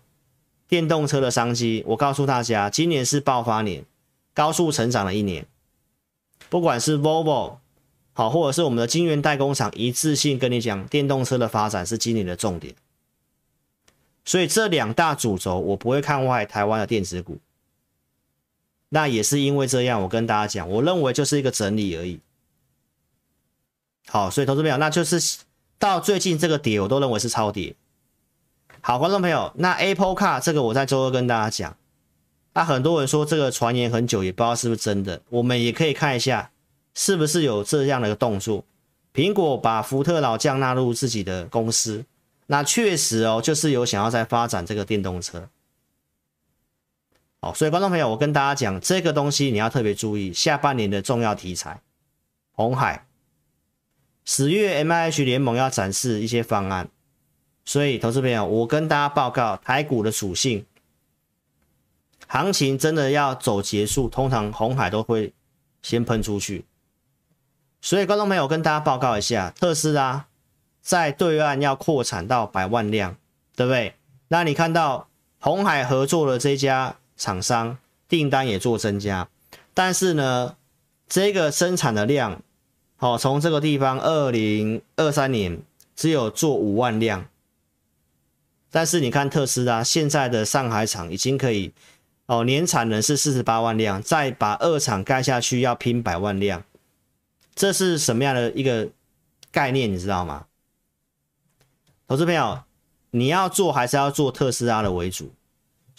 [0.66, 3.84] 电动车的商机，我告诉大家，今年是爆发年，
[4.34, 5.46] 高速成长的一年。
[6.48, 7.58] 不管是 Volvo
[8.12, 12.74] 好，或者是我们的晶圆代工厂，一致性跟你讲，电动车的发展是今年的重点。
[14.24, 17.38] 所以这两大主轴，我不会看坏台湾的电子股。
[18.90, 22.20] 那也是因为这样，我跟大家讲，我认为就是一个整理而已。
[24.08, 25.38] 好，所以投资朋友，那就是
[25.78, 27.74] 到最近这个跌，我都认为是超跌。
[28.80, 31.76] 好，观众朋友，那 Apple Car 这个我在周二跟大家讲。
[32.54, 35.20] 那、很多人说这个传言很久，也不知道是不是真的。
[35.28, 36.50] 我们也可以看一下，
[36.94, 38.64] 是不是有这样的一个动作。
[39.14, 42.04] 苹果把福特老将纳入自己的公司，
[42.46, 45.48] 那确实哦，就是有想要在发展这个电动车。
[47.40, 51.80] 好，所以观众朋友，我跟大家讲，这个东西你要特别注意，下半年的重要题材，
[52.50, 53.06] 红海，
[54.24, 56.88] 十月 MIH 联盟要展示一些方案，
[57.64, 60.66] 所以投资朋友，我跟大家报告台股的属性。
[62.26, 65.32] 行情真的要走结束，通常红海都会
[65.80, 66.66] 先喷出去。
[67.80, 70.26] 所以观众朋友跟大家报告一下，特斯拉
[70.82, 73.16] 在对岸要扩产到百万辆，
[73.54, 73.94] 对不对？
[74.26, 77.76] 那你看到红海合作的这家厂商
[78.08, 79.28] 订单也做增加，
[79.74, 80.56] 但是呢，
[81.06, 82.40] 这个生产的量，
[82.96, 85.60] 好，从这个地方二零二三年
[85.94, 87.26] 只有做五万辆，
[88.70, 91.74] 但是你看特斯拉现在的上海厂已经可以。
[92.26, 96.62] 哦，年产能是四十八万辆，再把二厂盖下去要拼百万辆，
[97.54, 98.90] 这是什么样的一个
[99.50, 99.90] 概念？
[99.90, 100.44] 你知道吗？
[102.06, 102.64] 投资朋友，
[103.12, 105.32] 你要做还是要做特斯拉的为主？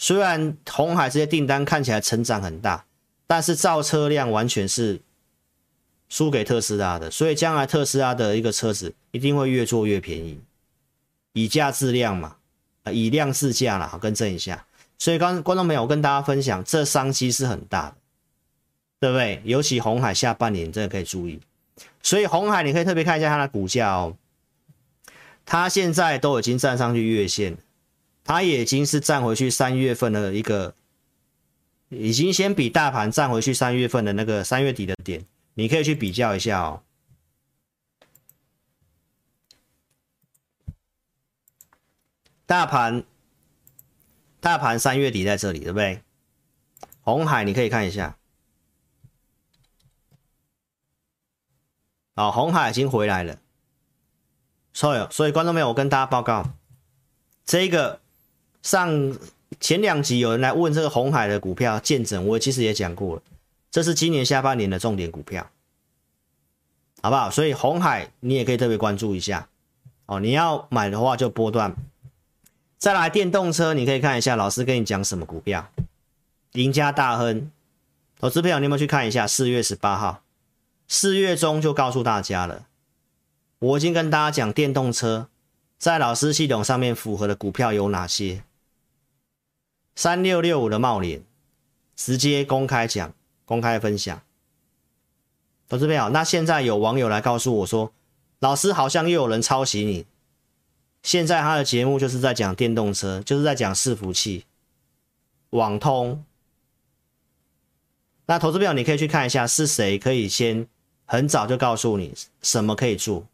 [0.02, 2.86] 虽然红海这些订单看起来成长很大，
[3.26, 4.98] 但是造车量完全是
[6.08, 10.40] 输给特斯拉的，所以将来特斯拉的一个车子一定会越做越便宜，
[11.34, 12.38] 以价制量嘛，
[12.90, 14.64] 以量制价啦，好，更正一下。
[14.98, 17.96] 所以刚观众朋友，我跟大家分享，这商机是很大的，
[19.00, 19.42] 对不对？
[19.44, 21.38] 尤其红海下半年真的可以注意。
[22.02, 24.16] 所以红海你可以特别看一下它的股价哦，
[25.44, 27.58] 它现在都已经站上去月线，
[28.24, 30.74] 它也已经是站回去三月份的一个，
[31.88, 36.82] 已经先比大盘站回去三月份的那个三月底的点，你可以去比较一下哦。
[42.46, 43.04] 大盘。
[44.42, 46.02] 大盘三月底在这里，对不对？
[47.02, 48.16] 红海你可以看一下，
[52.16, 53.38] 好，红海已经回来了。
[54.72, 56.54] 所以，所以观众朋友，我跟大家报告，
[57.44, 58.00] 这个
[58.62, 59.16] 上
[59.58, 63.22] 前两集有人来问这个红海的股票见证，我其实也讲过了，
[63.70, 65.50] 这是今年下半年的重点股票，
[67.02, 67.30] 好不好？
[67.30, 69.48] 所以红海你也可以特别关注一下
[70.06, 71.74] 哦，你要买的话就波段。
[72.78, 75.70] 再来电动车，你可以看一下老师跟你讲什么股票，
[76.52, 77.50] 赢家大亨，
[78.18, 79.26] 投资朋友你有没有去看一下？
[79.26, 80.22] 四月十八号，
[80.88, 82.66] 四月中就告诉大家了，
[83.58, 85.28] 我已经跟大家讲电动车
[85.76, 88.42] 在老师系统上面符合的股票有哪些？
[89.94, 91.22] 三六六五的茂联，
[91.96, 93.12] 直接公开讲，
[93.44, 94.22] 公开分享。
[95.68, 97.92] 投资朋友，那现在有网友来告诉我说，
[98.38, 100.06] 老师好像又有人抄袭你。
[101.02, 104.44] 现在他的节目就是在讲电动车，就是在讲伺服器、
[105.50, 106.24] 网通。
[108.26, 110.68] 那投资朋友，你可以去看一下是谁可以先
[111.04, 113.26] 很早就告诉你什么可以做，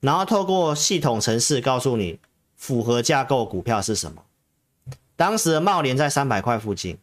[0.00, 2.18] 然后透过系统程式告诉你
[2.56, 4.25] 符合架构股票是什么。
[5.16, 6.98] 当时的茂联在三百块附近，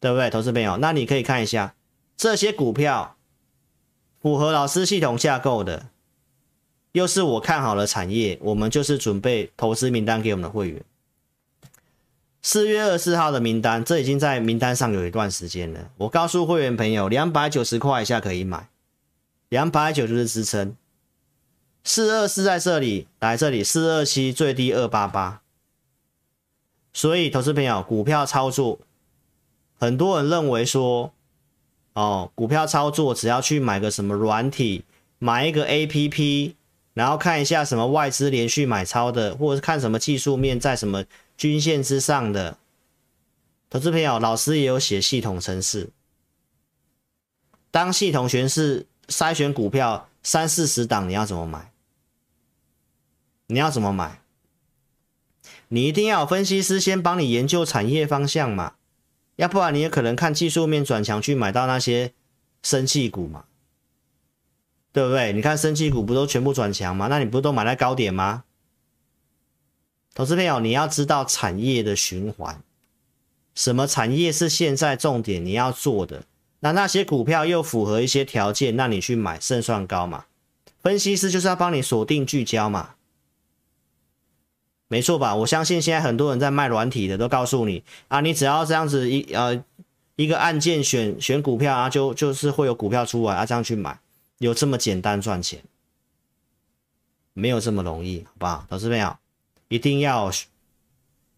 [0.00, 0.28] 对不对？
[0.28, 1.74] 投资朋友，那你可以看一下
[2.16, 3.16] 这些股票
[4.20, 5.86] 符合老师系统架构的。
[6.92, 10.82] 又是我看好了产业，我们就是准备投资名单给我们的会员。
[12.42, 15.90] 四月二十四号的名单，这已经在名单上有一段时间了。
[15.96, 18.68] 我告诉会员朋友，两百九十块以下可以买，
[19.48, 20.76] 两百九就是支撑。
[21.84, 25.41] 四二四在这里，来这里四二七最低二八八。
[26.92, 28.78] 所以，投资朋友，股票操作，
[29.78, 31.12] 很多人认为说，
[31.94, 34.84] 哦，股票操作只要去买个什么软体，
[35.18, 36.54] 买一个 APP。
[36.94, 41.06] 然后看一下什么外资连续买超的，或者是看什么技术面在什么
[41.38, 42.58] 均线之上的
[43.70, 45.88] 投资朋友，老师也有写系统程式。
[47.70, 51.72] 当系统全是筛选股票三四十档，你要怎么买？
[53.46, 54.21] 你要怎么买？
[55.72, 58.74] 你一定要有分析师先帮你研究产业方向嘛，
[59.36, 62.12] 要不然你也可能看技术面转强去买到那些
[62.62, 63.44] 生气股嘛。
[64.92, 65.32] 对不对？
[65.32, 67.06] 你看，生气股不都全部转强吗？
[67.06, 68.44] 那你不都买在高点吗？
[70.14, 72.62] 投资朋友，你要知道产业的循环，
[73.54, 76.24] 什么产业是现在重点你要做的？
[76.60, 80.26] 那那些股票又符合一些条件，那你去买胜算高嘛？
[80.82, 82.96] 分析师就是要帮你锁定聚焦嘛，
[84.92, 85.34] 没错吧？
[85.34, 89.64] 我相信现在很多人在卖软体的都告诉你啊，你只要这样子一呃
[90.16, 93.98] 一个按键选选股票啊，就就是会有股票出来啊，这样去买。
[94.36, 95.62] 有这么简单赚钱？
[97.32, 98.66] 没有这么容易，好不好？
[98.68, 99.16] 投资朋友，
[99.68, 100.30] 一定要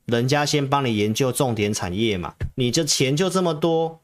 [0.06, 4.00] 人家先帮你研究重点产业嘛，你这钱就这么多，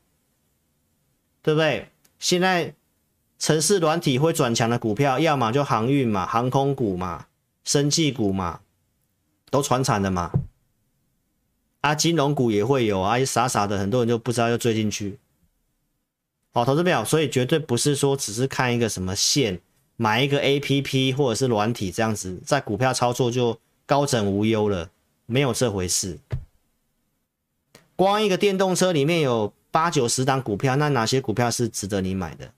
[1.43, 1.89] 对不对？
[2.21, 2.73] 现在
[3.41, 7.27] 城市软体会转强的股票，要么就航运嘛、航空股嘛、
[7.65, 8.61] 生技股嘛，
[9.51, 10.33] 都传产的嘛。
[11.81, 15.19] 啊，金融股也会有啊，傻傻的，很多人就不知道要追进去。
[16.53, 19.61] 好，投资表，所以绝对不是说只是看一个什么线，
[19.97, 24.91] 买一个 APP 或者是软体这样子，在股票操作就高枕无忧了，
[25.27, 26.19] 没有这回事。
[27.97, 32.53] 光一个电动车里面有八九十档股票，那哪些股票是值得你买的？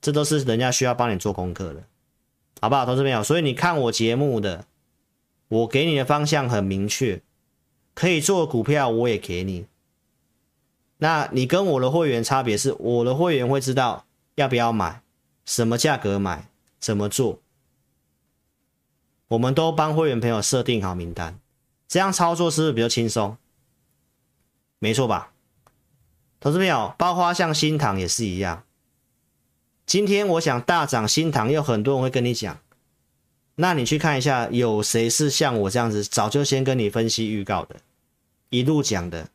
[0.00, 1.82] 这都是人家需要帮你做功课的，
[2.60, 3.22] 好不好，投资表？
[3.22, 4.66] 所以你看我节目的，
[5.48, 7.22] 我给你的方向很明确，
[7.94, 9.66] 可以做股票我也给你。
[10.98, 15.02] 那你跟我的会员差别是，我的会员会知道要不要买，
[15.44, 16.48] 什么价格买，
[16.80, 17.40] 怎么做，
[19.28, 21.38] 我们都帮会员朋友设定好名单，
[21.86, 23.36] 这样操作是不是比较轻松？
[24.78, 25.32] 没错吧？
[26.40, 28.64] 投资朋友，包括像新塘也是一样。
[29.86, 32.58] 今天我想大涨新塘，有很多人会跟你讲，
[33.56, 37.76] 那你去看一下，有谁是像我这样子，早就先跟你分析预告的，
[38.50, 39.28] 一路讲的。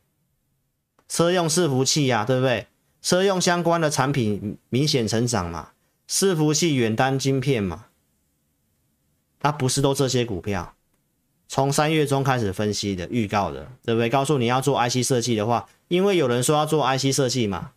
[1.08, 2.66] 车用伺服器呀、对不对？
[3.02, 5.70] 车用相关的产品明显成长嘛，
[6.08, 7.86] 伺服器远端晶片嘛，
[9.40, 10.74] 它不是都这些股票？
[11.48, 14.08] 从三月中开始分析的预告的，对不对？
[14.08, 17.72] 告诉你要做 IC 设计的话，因为有人说要做 IC 设计嘛，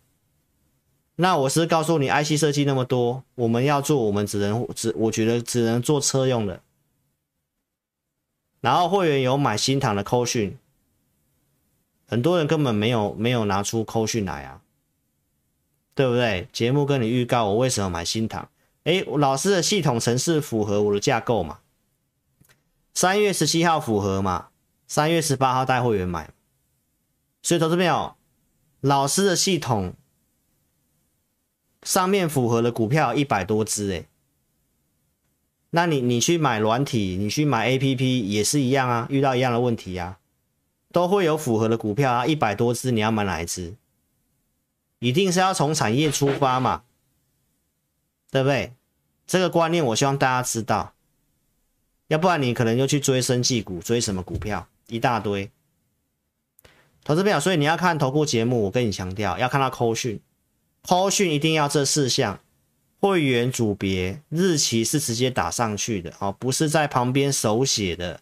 [1.15, 6.61] 那我是告诉你 IC 设计那么多，我们要做，我们只能只我觉得只能做车用的。
[8.61, 10.57] 然后会员有买新唐的扣讯。
[12.05, 14.61] 很多人根本没有没有拿出扣讯来啊，
[15.95, 16.47] 对不对？
[16.53, 18.49] 节目跟你预告我为什么买新唐，
[18.83, 21.59] 哎，老师的系统程式符合我的架构嘛？
[22.93, 24.49] 三月十七号符合嘛？
[24.87, 26.29] 三月十八号带会员买，
[27.41, 28.15] 所以投资朋友，
[28.81, 29.95] 老师的系统
[31.83, 34.05] 上面符合的股票一百多只哎，
[35.71, 40.19] 那你你去买软体，你去买 APP 也是一样啊，遇到一样的问题啊。
[40.91, 43.73] 都会有符合的股票啊，一百多只，你要买哪一只？
[44.99, 46.83] 一定是要从产业出发嘛，
[48.29, 48.73] 对不对？
[49.25, 50.93] 这个观念我希望大家知道，
[52.09, 55.49] 要不然你可能就去追生技股，追什么股票一大堆。
[57.03, 60.21] 投资票，所以你要看投顾节目，我跟你强调，要看到扣讯，
[60.87, 62.39] 扣讯一定要这四项，
[62.99, 68.19] 会员组别日期是直接打上去的哦，不是在旁边手写的，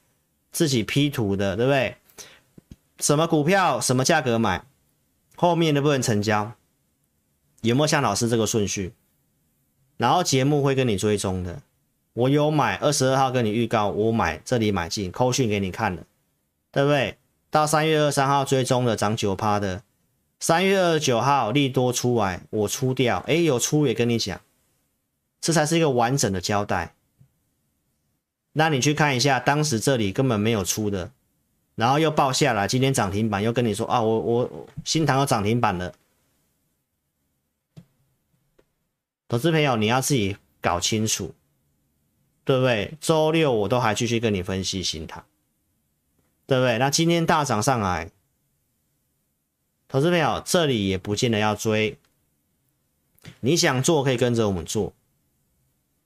[0.52, 1.98] 自己 P 图的，对不对？
[3.00, 4.64] 什么股票什么价格买？
[5.36, 6.54] 后面能不能成交？
[7.62, 8.94] 有没有像老师这个顺序？
[9.98, 11.62] 然后节目会跟你追踪的。
[12.14, 16.04] 我有买二十二号跟你预告，我买这里买进，扣讯给你看了，
[16.72, 17.18] 对不对？
[17.50, 19.82] 到三月二十三号追踪的涨九趴的，
[20.42, 24.42] 三月二十九号利多出来，我出掉，诶，有出也跟你讲，
[25.40, 26.94] 这才是一个完整的交代。
[28.52, 31.12] 那你去看一下，当时这里根本没有出的，
[31.76, 35.94] 然后又爆下来，今天涨停板又跟你说啊，我我新塘有涨停板了。
[39.30, 41.34] 投资朋友，你要自己搞清楚。
[42.44, 42.98] 对不对？
[43.00, 45.24] 周六我都还继续跟你分析新塘，
[46.48, 46.80] 对不对？
[46.80, 48.10] 那今天大涨上来，
[49.92, 51.98] 投资朋友这里也不见得要追，
[53.42, 54.94] 你想做可以跟着我们做，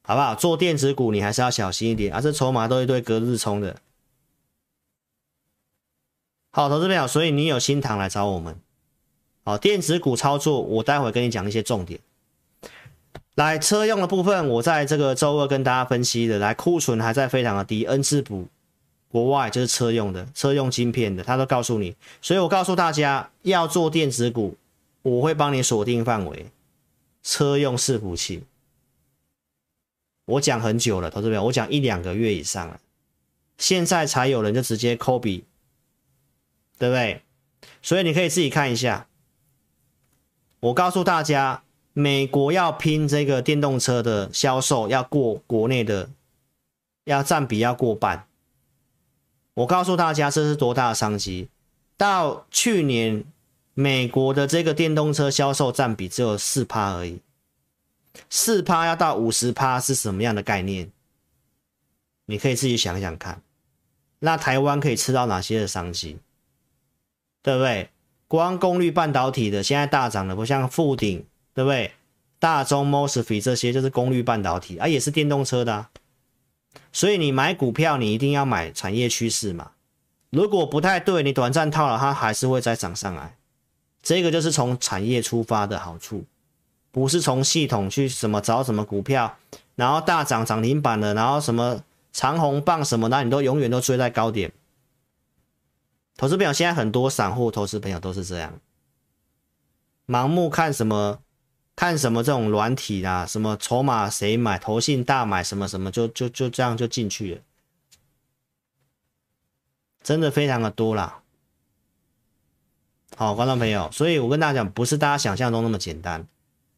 [0.02, 0.34] 好不好？
[0.34, 3.78] 做电子股你还是要小心一点，而、啊、这筹码都一堆隔日冲的。
[6.50, 8.60] 好，投资朋友，所以你有新塘来找我们，
[9.44, 12.00] 好，电子股操作，我待会跟你讲一些重点。
[13.36, 18.48] 来车用的部分，我在这个周二跟大家分析的，来库存还在非常的低，N 字补，
[19.16, 24.58] 国外就是车用的，车用晶片的，他都告诉你，所以我告诉大家要做电子股，
[25.04, 26.48] 我会帮你锁定范围，
[27.24, 28.44] 车用伺服器，
[30.26, 32.78] 我讲很久了，投资朋友，我讲一两个月以上了，
[33.58, 35.46] 现在才有人就直接抠笔，
[36.78, 37.22] 对不对？
[37.82, 39.08] 所以你可以自己看一下，
[40.60, 41.62] 我告诉大家。
[41.98, 46.10] 美国要拼这个电动车的销售，要过国内的，
[47.06, 48.28] 要占比要过半。
[49.56, 51.50] 我告诉大家，这是多大的商机？
[51.98, 53.26] 到去年，
[53.74, 57.20] 美国的这个电动车销售占比只有四趴而已，
[58.30, 60.92] 四趴要到五十趴是什么样的概念？
[62.28, 63.42] 你可以自己想想看。
[64.20, 66.20] 那台湾可以吃到哪些的商机？
[67.42, 67.90] 对不对？
[68.28, 71.26] 光功率半导体的现在大涨了，不像富鼎。
[71.54, 71.94] 对不对？
[72.38, 75.90] 大中 Mosfet 这些就是功率半导体啊，也是电动车的啊。
[76.92, 79.72] 所以你买股票，你一定要买产业趋势嘛。
[80.30, 83.38] 如果不太对，你短暂套了，它还是会再涨上来。
[84.02, 86.26] 这个就是从产业出发的好处，
[86.92, 89.38] 不是从系统去什么找什么股票，
[89.76, 94.52] 然后大涨涨停板了，然后什么长红棒什么的，你都永远都追在高点。
[96.18, 98.60] 投资朋友，现在很多散户投资朋友都是这样，
[100.08, 101.20] 盲目看什么。
[101.76, 107.42] 看什么这种软体啊，什么筹码谁买，投信大买什么什么，就就就这样就进去了，
[110.02, 111.22] 真的非常的多啦。
[113.18, 116.28] 好，观众朋友，所以我跟大家讲，不是大家想象中那么简单。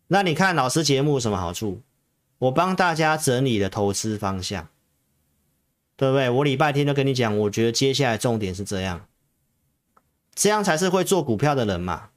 [0.07, 1.81] 那你看老师节目有什么好处？
[2.39, 4.67] 我帮大家整理了投资方向，
[5.95, 6.29] 对不对？
[6.29, 9.07] 我礼拜天就跟你讲，我觉得接下来重点是这样，
[10.33, 12.09] 这样才是会做股票的人嘛。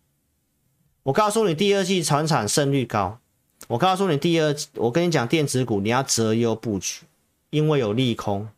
[1.04, 3.18] 我告诉你，第二季产产胜率高。
[3.68, 7.02] 我告诉你，第二，我跟你讲，电子股你要择优布局，
[7.50, 8.48] 因为有利空。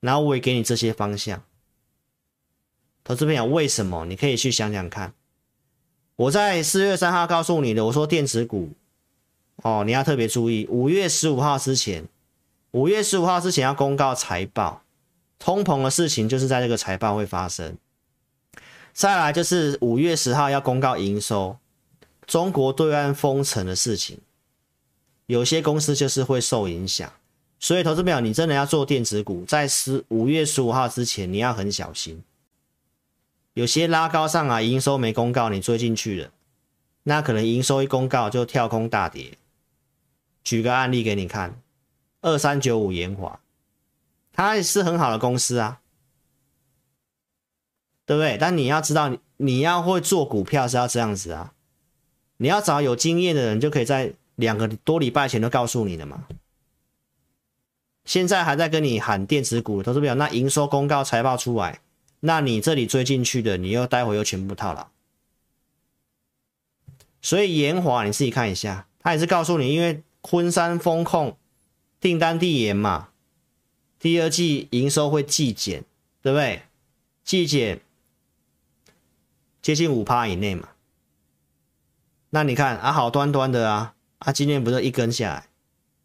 [0.00, 1.42] 然后我也给你这些方向。
[3.04, 4.04] 投资朋友，为什么？
[4.06, 5.12] 你可以去想想看。
[6.16, 8.70] 我在四月三号告诉你的，我说电子股，
[9.56, 12.04] 哦，你要特别注意，五月十五号之前，
[12.72, 14.82] 五月十五号之前要公告财报，
[15.38, 17.76] 通膨的事情就是在这个财报会发生。
[18.92, 21.56] 再来就是五月十号要公告营收，
[22.26, 24.18] 中国对岸封城的事情，
[25.26, 27.10] 有些公司就是会受影响，
[27.58, 32.22] 所以投资朋友，你真的要做电子股，在十五月十五号之前，你要很小心。
[33.54, 36.30] 有些拉高上来，营收没公告，你追进去了，
[37.02, 39.36] 那可能营收一公告就跳空大跌。
[40.44, 41.60] 举个案例给你看，
[42.22, 43.40] 二三九五研华，
[44.32, 45.79] 它也是很好的公司啊。
[48.10, 48.36] 对不对？
[48.40, 51.52] 但你要知道，你要会做股票是要这样子啊。
[52.38, 56.26] 你要找有经验的人，就可以在两个多礼拜前都告诉你的嘛。
[58.04, 61.82] 现在还在跟你喊电子股，投资朋友，那营收公告财报出来，
[62.18, 64.88] 那你这里追进去的，你又待会又全部套牢。
[67.22, 71.36] 所以延华你自己看一下，他也是告诉你，因为昆山封控，
[72.00, 73.10] 订单递延嘛，
[74.00, 75.84] 第二季营收会季减，
[76.20, 76.62] 对不对？
[77.22, 77.80] 季减。
[79.62, 80.70] 接近五趴以内嘛，
[82.30, 85.48] 那你看啊，好端端的啊，啊，今天不是一根下来，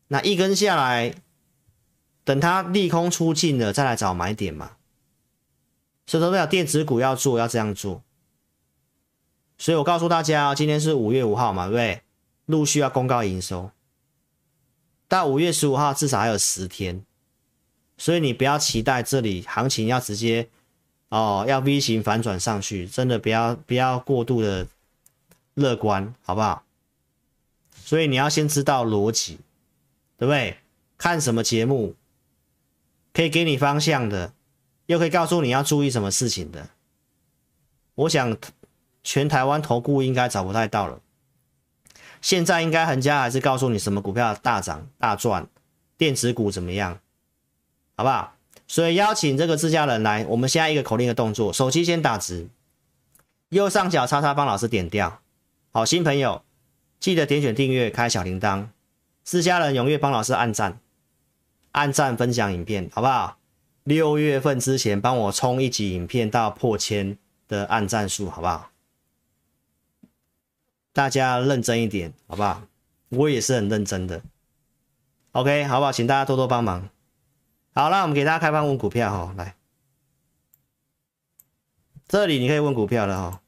[0.10, 1.16] 那一根下来，
[2.26, 4.74] 等它利空出尽了，再来找买点嘛。
[6.06, 8.04] 所以说，电子股要做，要这样做。
[9.58, 12.02] 所以我告诉大家，今天是五月五号嘛，对不对？
[12.48, 13.72] 陆续要公告营收，
[15.08, 17.06] 到五月十五号至少还有十天，
[17.98, 20.50] 所以你不要期待这里行情要直接。
[21.16, 24.68] 哦，要 V 型反转上去，真的不要不要过度的
[25.54, 26.64] 乐观，好不好？
[27.74, 29.40] 所以你要先知道逻辑，
[30.18, 30.58] 对不对？
[30.98, 31.96] 看什么节目
[33.14, 34.34] 可以给你方向的，
[34.88, 36.68] 又可以告诉你要注意什么事情的。
[37.96, 38.38] 我想
[39.02, 41.00] 全台湾投顾应该找不太到了。
[42.20, 45.48] 现在应该横家还是告诉你什么股票大涨大赚，
[45.98, 47.00] 电子股怎么样，
[47.96, 48.35] 好不好？
[48.68, 52.50] 所以邀请这个自家人来，我们现在一个口令的动作，手机先打直，
[53.50, 55.22] 右上角叉叉帮老师点掉。
[55.72, 56.44] 好，新朋友
[57.00, 58.68] 记得点选订阅，开小铃铛，
[59.24, 60.80] 自家人踊跃帮老师按赞，
[61.74, 63.38] 按赞分享影片，好不好？
[63.84, 68.72] 六月份之前帮我冲一集影片到破千的按赞数，好不好？
[70.92, 72.64] 大家认真一点，好不好？
[73.10, 74.24] 我也是很认真的。
[75.34, 75.92] OK，好不好？
[75.92, 76.90] 请大家多多帮忙。
[77.78, 79.54] 好，那我们给大家开放问股票哈，来，
[82.08, 83.42] 这里你可以问股票了哈。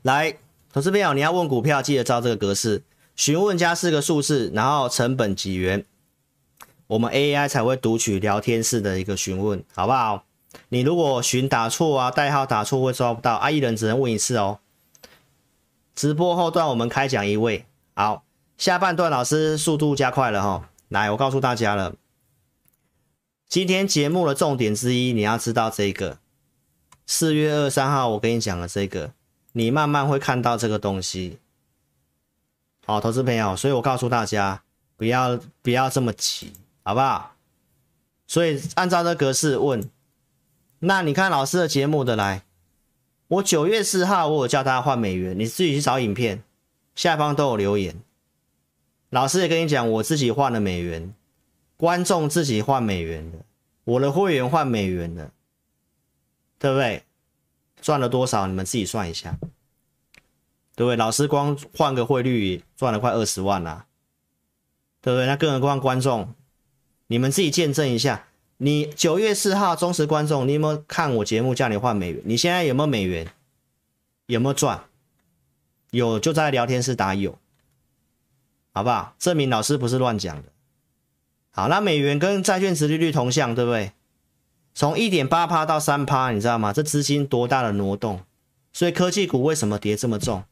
[0.00, 0.38] 来，
[0.72, 2.82] 投资朋友，你要问股票，记得照这个格式，
[3.14, 5.84] 询问加四个数字，然后成本几元，
[6.86, 10.24] 我们 AI 才会读取聊天室的一个询问，好不好？
[10.70, 14.60] 你如果询打错啊，代号打错会抓不到，啊，一人只能问一次哦。
[15.94, 18.24] 直播后段我们开奖一位，好，
[18.56, 21.94] 下半段老师速度加快了哈，来，我告诉大家了，
[23.46, 26.18] 今天节目的重点之一，你要知道这个，
[27.06, 29.12] 四月二十三号我跟你讲的这个，
[29.52, 31.38] 你慢慢会看到这个东西，
[32.86, 34.62] 好，投资朋友，所以我告诉大家，
[34.96, 37.36] 不要不要这么急，好不好？
[38.26, 39.90] 所以按照这格式问。
[40.78, 42.42] 那你看老师的节目的来，
[43.28, 46.42] 我九月四号我有叫大家换美元，你自己去找影片，
[46.94, 48.00] 下方都有留言。
[49.10, 51.14] 老师也跟你讲，我自己换了美元，
[51.76, 53.38] 观众自己换美元的，
[53.84, 55.30] 我的会员换美元的，
[56.58, 57.02] 对不对？
[57.80, 58.46] 赚了多少？
[58.46, 59.36] 你们自己算一下，
[60.74, 60.96] 对不对？
[60.96, 63.86] 老师光换个汇率赚了快二十万啦，
[65.00, 65.26] 对不对？
[65.26, 66.32] 那更何况观众，
[67.08, 68.28] 你们自己见证一下。
[68.58, 72.22] 你九月四号忠实观众，你有没有看我节目叫你换美元？
[72.24, 73.26] 你现在有没有美元？
[74.26, 74.84] 有没有赚？
[75.92, 77.38] 有就在聊天室打有，
[78.72, 79.14] 好不好？
[79.18, 80.48] 证明老师不是乱讲的。
[81.50, 83.92] 好，那美元跟债券殖利率同向，对不对？
[84.74, 86.72] 从一点八趴到三趴，你知道吗？
[86.72, 88.22] 这资金多大的挪动？
[88.72, 90.42] 所以科技股为什么跌这么重？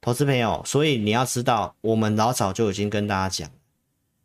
[0.00, 3.50] 投资朋友，所以你要知道，我们老早就已经跟大家讲，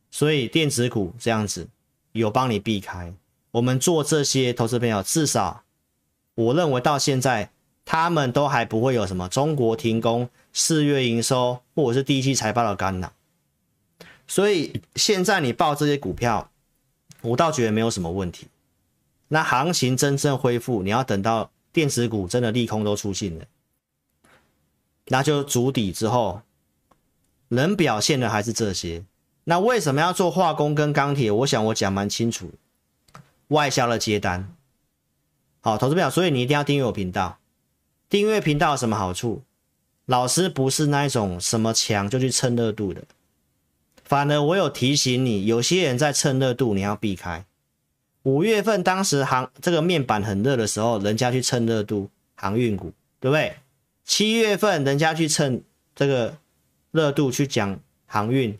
[0.09, 1.67] 所以电子股这样子。
[2.13, 3.13] 有帮你避开，
[3.51, 5.63] 我们做这些投资朋友，至少
[6.33, 7.51] 我认为到现在
[7.89, 13.13] 他们都还不会有什么中国停工、四月营收或者是第一季财报的干扰。
[14.27, 16.51] 所以现在你报这些股票，
[17.21, 18.47] 我倒觉得没有什么问题。
[19.29, 23.45] 那行情真正恢复，你要等到电子股真的利空都出现了，
[25.05, 26.41] 那就筑底之后，
[27.47, 29.05] 能表现的还是这些。
[29.45, 31.31] 那为什么要做化工跟钢铁？
[31.31, 32.51] 我想我讲蛮清楚，
[33.47, 34.53] 外销的接单。
[35.61, 37.39] 好，投资表，所以你一定要订阅我频道。
[38.09, 39.43] 订阅频道有什么好处？
[40.05, 43.03] 老师不是那一种什么强就去蹭热度的，
[44.05, 47.45] 反而我有提醒你，有些人在蹭热度，你要避开。
[48.23, 53.57] 五月份当时航这个面板很热的时候，人家去蹭热度，航运股，对不对？
[54.05, 55.61] 七月份人家去蹭
[55.93, 56.37] 这个
[56.91, 58.57] 热度去讲航运。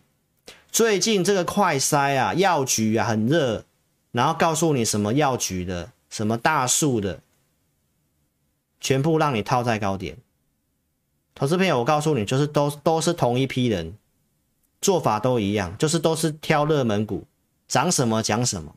[0.70, 3.64] 最近这个快筛啊，药局啊很热，
[4.12, 7.20] 然后告诉你什么药局的，什么大树的，
[8.88, 10.16] 全部让你套在高点。
[11.34, 13.92] 投资朋友，我告诉你，就是都都是同一批人，
[14.80, 17.26] 做法都一样，就是都是挑热门股，
[17.66, 18.74] 涨什么讲什么。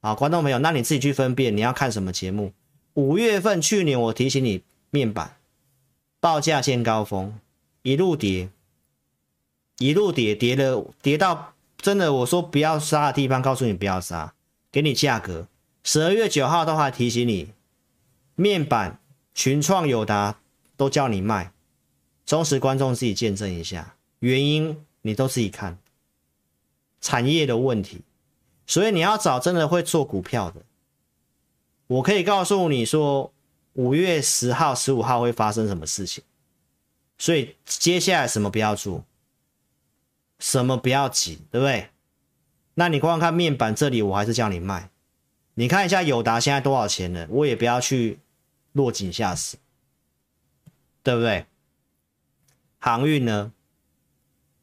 [0.00, 2.52] 啊，观众朋友，那你自己去分辨，你要看什么节目。
[2.94, 5.34] 五月份去年我提醒你，面板
[6.20, 7.36] 报价见高峰，
[7.82, 8.48] 一路跌。
[9.78, 14.34] 一路跌，跌了，跌到真的，我说不要杀的地方，告诉你不要杀，
[14.70, 15.48] 给你价格。
[15.82, 17.48] 十二月九号的话提醒你，
[18.34, 19.00] 面板、
[19.34, 20.40] 群创、友达
[20.76, 21.52] 都叫你卖，
[22.24, 25.78] 忠实观众自己见证一下，原因你都自己看，
[27.00, 28.02] 产业的问题，
[28.66, 30.62] 所以你要找真的会做股票的。
[31.86, 33.32] 我可以告诉你说，
[33.74, 36.24] 五月十号、十五号会发生什么事情，
[37.18, 39.04] 所以接下来什么不要做。
[40.38, 41.90] 什么不要急，对不对？
[42.74, 44.90] 那你光看面板这里，我还是叫你卖。
[45.54, 48.18] 你看一下友达现在多少钱了，我也不要去
[48.72, 49.56] 落井下石，
[51.02, 51.46] 对不对？
[52.78, 53.52] 航运呢？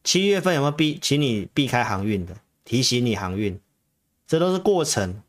[0.03, 3.59] 七月份有没有避，请你避开航运的，提醒你航运，
[4.25, 5.21] 这都是过程。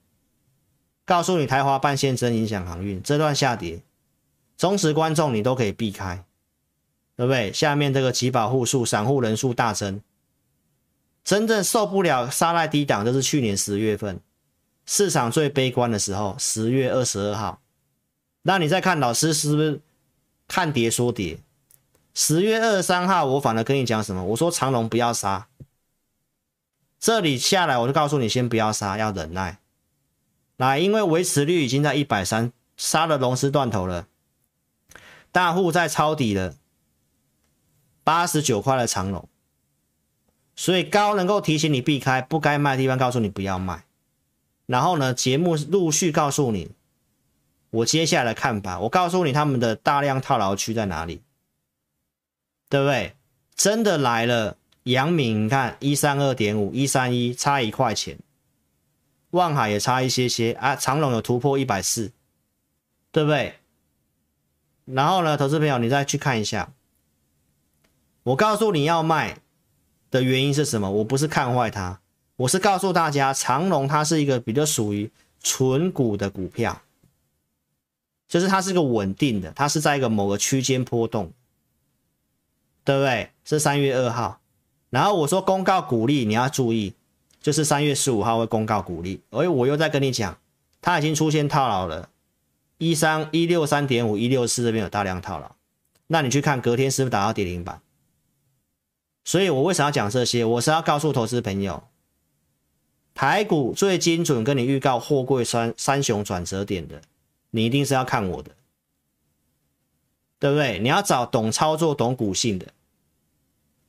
[1.04, 3.82] 告诉你台华半线真影响航运这段下跌，
[4.56, 6.24] 忠实观众你都可以避开，
[7.16, 7.52] 对不对？
[7.52, 10.00] 下面这个集保户数，散户人数大增，
[11.24, 14.20] 真正受不了杀在低档，就是去年十月份
[14.93, 17.61] 市场最悲观的时候，十月二十二号。
[18.43, 19.80] 那你再看老师是不是
[20.49, 21.38] 看跌说跌？
[22.12, 24.24] 十月二十三号，我反而跟你讲什么？
[24.24, 25.47] 我说长龙不要杀，
[26.99, 29.61] 这里下来我就告诉你，先不要杀，要忍耐。
[30.57, 34.09] 来，因为维持率已经在一百三，杀了龙丝断头了，
[35.30, 36.57] 大户在抄底了，
[38.03, 39.28] 八十九块的长龙，
[40.57, 43.84] 所以高能够提醒你避开不该卖的地方，告诉你不要卖。
[44.70, 46.70] 然后呢，节目陆续告诉你
[47.70, 51.22] 我接下来的看法，我告诉你他们的大量套牢区在哪里。
[52.70, 53.16] 对不对？
[53.56, 58.16] 真的来了，阳明，你看一三二点五，一三一差一块钱，
[59.30, 62.12] 万海也差一些些啊，长隆有突破一百四，
[63.10, 63.56] 对不对？
[64.84, 66.72] 然后呢，投资朋友，你再去看一下，
[68.22, 69.38] 我告诉你要卖
[70.12, 70.88] 的原因是什么？
[70.88, 71.99] 我不是看坏它，
[72.41, 75.11] 我是告诉大家，长隆它是一个比较属于
[75.43, 76.80] 纯股的股票，
[78.26, 81.32] 就是它是个稳定的，它是在一个某个区间波动。
[82.82, 83.30] 对不对？
[83.45, 84.41] 是三月二号，
[84.88, 86.95] 然后我说公告股利，你要注意，
[87.43, 89.20] 就是三月十五号会公告股利。
[89.28, 90.38] 而我又在跟你讲，
[90.80, 92.09] 它已经出现套牢了，
[92.78, 95.55] 一三一六三点五一六四这边有大量套牢，
[96.07, 97.82] 那你去看隔天是不是打到跌停板？
[99.24, 100.43] 所以我为什么要讲这些？
[100.43, 101.84] 我是要告诉投资朋友，
[103.14, 107.02] 台股最精准跟你预告货柜三三雄转折点的，
[107.50, 108.50] 你一定是要看我的。
[110.38, 110.78] 对不对？
[110.78, 112.66] 你要找懂操作、懂股性的。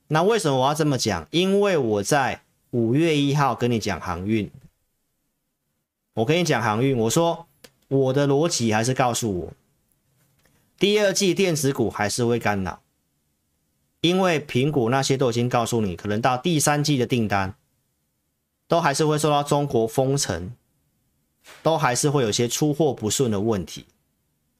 [0.09, 1.25] 那为什么我要这么讲？
[1.31, 2.41] 因为我在
[2.71, 4.51] 五月一号跟你讲航运，
[6.15, 7.47] 我跟你讲航运，我说
[7.87, 9.53] 我的逻辑还是告诉我，
[10.77, 12.81] 第二季电子股还是会干扰，
[14.01, 17.55] 因为苹果那些都已经告诉你，可能到第三季的订单
[18.71, 20.53] 都还是会受到中国封城，
[21.61, 23.85] 都还是会有些出货不顺的问题，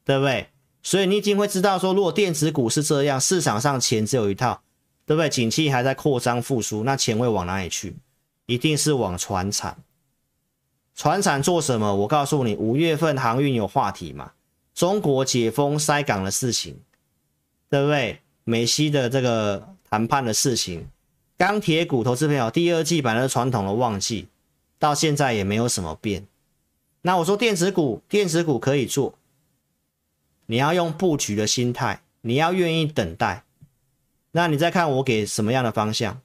[0.03, 0.49] 对不对？
[0.83, 4.61] 所以你已经会知道说，如果电子股是这样，市场上钱只有一套，
[5.05, 5.29] 对不对？
[5.29, 7.95] 景气还在扩张复苏，那钱会往哪里去？
[8.47, 9.81] 一定是往船产。
[10.93, 11.95] 船产做什么？
[11.95, 14.33] 我告诉你，五月份航运有话题嘛？
[14.75, 16.77] 中国解封塞港的事情，
[17.69, 18.19] 对不对？
[18.43, 20.89] 美西的这个谈判的事情，
[21.41, 24.27] 钢铁股投资朋友，第二季本来是传统的旺季，
[24.77, 26.27] 到现在也没有什么变。
[27.01, 29.15] 那我说电子股，电子股可以做。
[30.45, 33.43] 你要用布局的心态，你要愿意等待。
[34.33, 36.21] 那你再看我给什么样的方向？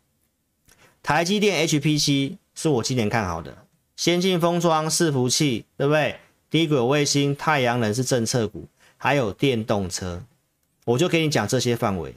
[1.03, 3.65] 台积电 HPC 是我今年看好的，
[3.97, 6.21] 先进封装、伺服器，对不对？
[6.51, 8.67] 低轨卫星、太阳能是政策股，
[8.99, 10.23] 还有电动车，
[10.85, 12.15] 我就给你讲这些范围。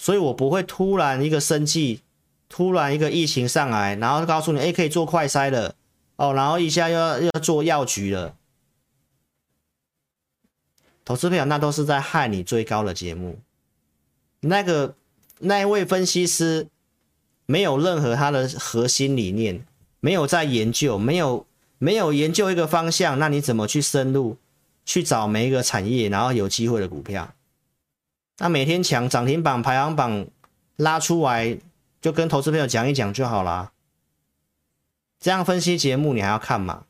[0.00, 2.00] 所以我不会突然一个生计，
[2.48, 5.74] 突然一个疫情上来，然后告诉你，哎，可以做快筛了，
[6.16, 8.34] 哦，然后一下又要又要做药局了。
[11.04, 13.40] 投资朋友，那都是在害你追高的节目。
[14.40, 14.94] 那个
[15.40, 16.68] 那一位分析师
[17.44, 19.66] 没有任何他的核心理念，
[20.00, 21.46] 没有在研究，没有
[21.76, 24.38] 没有研究一个方向，那你怎么去深入
[24.86, 27.34] 去找每一个产业，然后有机会的股票？
[28.40, 30.26] 那每天抢涨停板排行榜
[30.76, 31.58] 拉出来，
[32.00, 33.72] 就跟投资朋友讲一讲就好了。
[35.18, 36.84] 这样分析节目你还要看吗？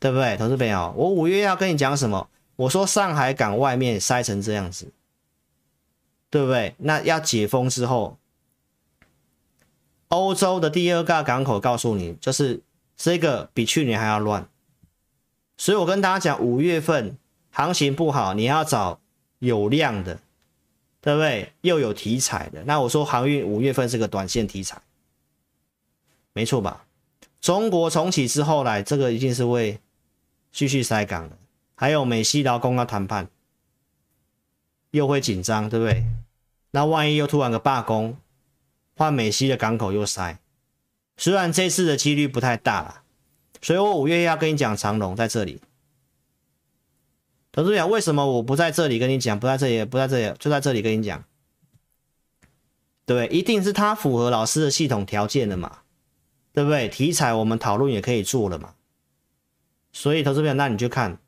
[0.00, 0.92] 对不对，投资朋友？
[0.96, 2.28] 我五月要跟你讲什么？
[2.56, 4.92] 我说上海港外面塞成这样子，
[6.30, 6.74] 对不对？
[6.78, 8.18] 那要解封之后，
[10.08, 12.60] 欧洲的第二大港口告诉你，就是
[12.96, 14.48] 这个比去年还要乱。
[15.56, 17.16] 所以我跟大家讲，五月份
[17.52, 18.98] 行情不好，你要找
[19.38, 20.18] 有量的，
[21.04, 21.52] 对不对？
[21.60, 22.64] 又有题材的。
[22.64, 24.80] 那我说航运五月份是个短线题材，
[26.32, 26.86] 没错吧？
[27.42, 29.78] 中国重启之后来，这个一定是会
[30.50, 31.36] 继续塞港的。
[31.74, 33.28] 还有美西劳工要谈判，
[34.92, 36.06] 又会紧张，对不对？
[36.70, 38.16] 那万一又突然个罢工，
[38.96, 40.38] 换美西的港口又塞，
[41.18, 43.02] 虽然这次的几率不太大了，
[43.60, 45.60] 所以我五月要跟你讲长龙在这里。
[47.54, 49.38] 投资表，为什么我不在这里跟你讲？
[49.38, 51.24] 不在这里，不在这里，就在这里跟你讲，
[53.06, 55.78] 对，一定是他符合老师的系统条件的嘛，
[56.52, 56.88] 对不对？
[56.88, 58.74] 题材我们讨论也可以做了嘛，
[59.92, 61.18] 所以投资表，那你就看。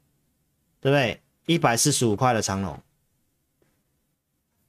[0.79, 1.21] 对不对？
[1.47, 2.81] 一百四十五块的长龙，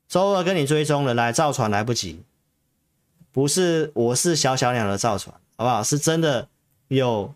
[0.08, 2.24] 周二跟你追踪了，来造船来不及，
[3.32, 5.84] 不是我是小小鸟的造船，好不好？
[5.84, 6.47] 是真的
[6.88, 7.36] 有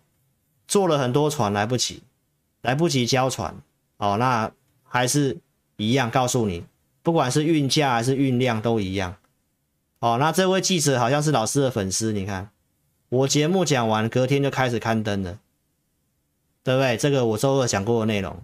[0.66, 2.02] 做了很多船来不及，
[2.62, 3.54] 来不及交船
[4.02, 4.50] 哦，那
[4.82, 5.38] 还是
[5.76, 6.64] 一样告诉你，
[7.04, 9.14] 不管是运价还是运量都一样。
[10.00, 12.50] 哦，那这位记者好像是老师的粉丝，你看
[13.10, 15.38] 我节目讲完，隔天就开始刊登了，
[16.64, 16.96] 对不对？
[16.96, 18.42] 这个我周二讲过的内容。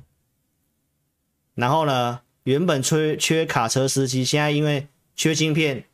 [1.56, 4.86] 然后呢，原本缺缺卡车司机，现在因为
[5.16, 5.84] 缺晶片，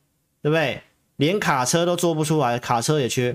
[0.42, 0.82] 对不对？
[1.16, 3.34] 连卡车都做不出来，卡车也缺。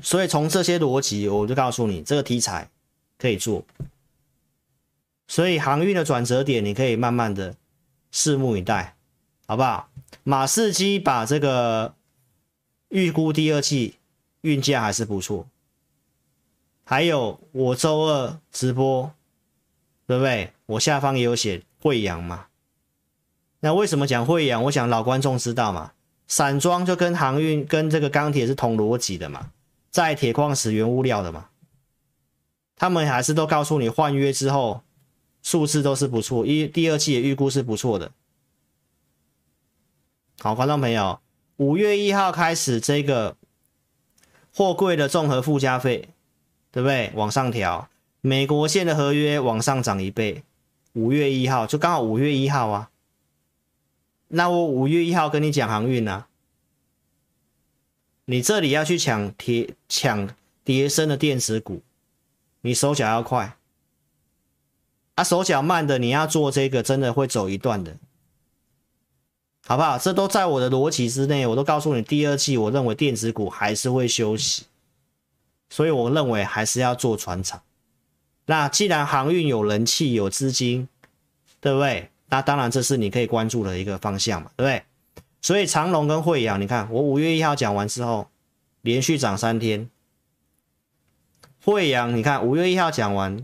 [0.00, 2.70] 所以从这些逻辑，我就告诉你，这个题材
[3.18, 3.64] 可以做。
[5.28, 7.54] 所以航运的转折点，你可以慢慢的
[8.12, 8.94] 拭目以待，
[9.46, 9.88] 好不好？
[10.22, 11.94] 马士基把这个
[12.88, 13.96] 预估第二季
[14.42, 15.46] 运价还是不错，
[16.84, 19.12] 还有我周二直播，
[20.06, 20.52] 对不对？
[20.66, 22.46] 我下方也有写惠阳嘛。
[23.60, 24.62] 那为什么讲惠阳？
[24.64, 25.92] 我想老观众知道嘛，
[26.28, 29.50] 散装就跟航运跟这个钢铁是同逻辑的嘛，
[29.90, 31.48] 在铁矿石原物料的嘛，
[32.76, 34.82] 他们还是都告诉你换约之后
[35.46, 38.10] 数字都是不错，一第二季的预估是不错的。
[40.40, 41.20] 好，观众朋友，
[41.58, 43.36] 五月一号开始，这个
[44.52, 46.08] 货柜的综合附加费，
[46.72, 47.12] 对不对？
[47.14, 47.88] 往上调，
[48.20, 50.42] 美国线的合约往上涨一倍。
[50.94, 52.90] 五月一号就刚好五月一号啊。
[54.26, 56.26] 那我五月一号跟你讲航运啊，
[58.24, 60.28] 你这里要去抢铁抢
[60.64, 61.82] 跌升的电子股，
[62.62, 63.55] 你手脚要快
[65.16, 67.96] 啊，手脚慢的你要做这个，真的会走一段的。
[69.66, 69.98] 好不好？
[69.98, 74.66] 这都在我的逻辑之内，我都告诉你，第二季我认为电子股还是会休息，
[75.68, 77.60] 所以我认为还是要做船厂。
[78.44, 80.86] 那既然航运有人气、有资金，
[81.60, 82.10] 对不对？
[82.28, 84.84] 那当然这是你可以关注的一个方向嘛，对不对？
[85.42, 88.28] 所以长荣跟惠阳，你看我五月一号讲完之后，
[88.82, 89.90] 连续涨三天。
[91.64, 93.42] 惠阳，你看五月一号讲完，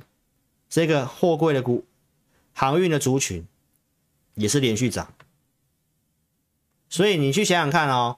[0.72, 1.84] 这个货柜的股、
[2.54, 3.46] 航运的族群
[4.36, 5.12] 也是连续涨。
[6.88, 8.16] 所以你去想想看哦，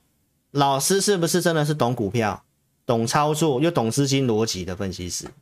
[0.53, 2.45] 老师是不是真的是懂股票、
[2.87, 5.33] 懂操作又懂资金逻辑的分析师？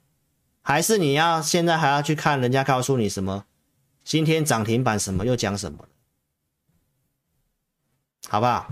[0.63, 3.45] 还是你要现在还要去看人家告诉你什么？
[4.03, 5.87] 今天涨停板什么又讲什么？
[8.27, 8.71] 好不好？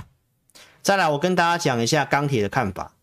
[0.80, 2.94] 再来，我跟大家讲一下钢铁的看法。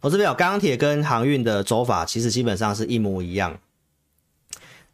[0.00, 3.58] 我这边有钢铁跟航运的走法，其实基本上是一模一样。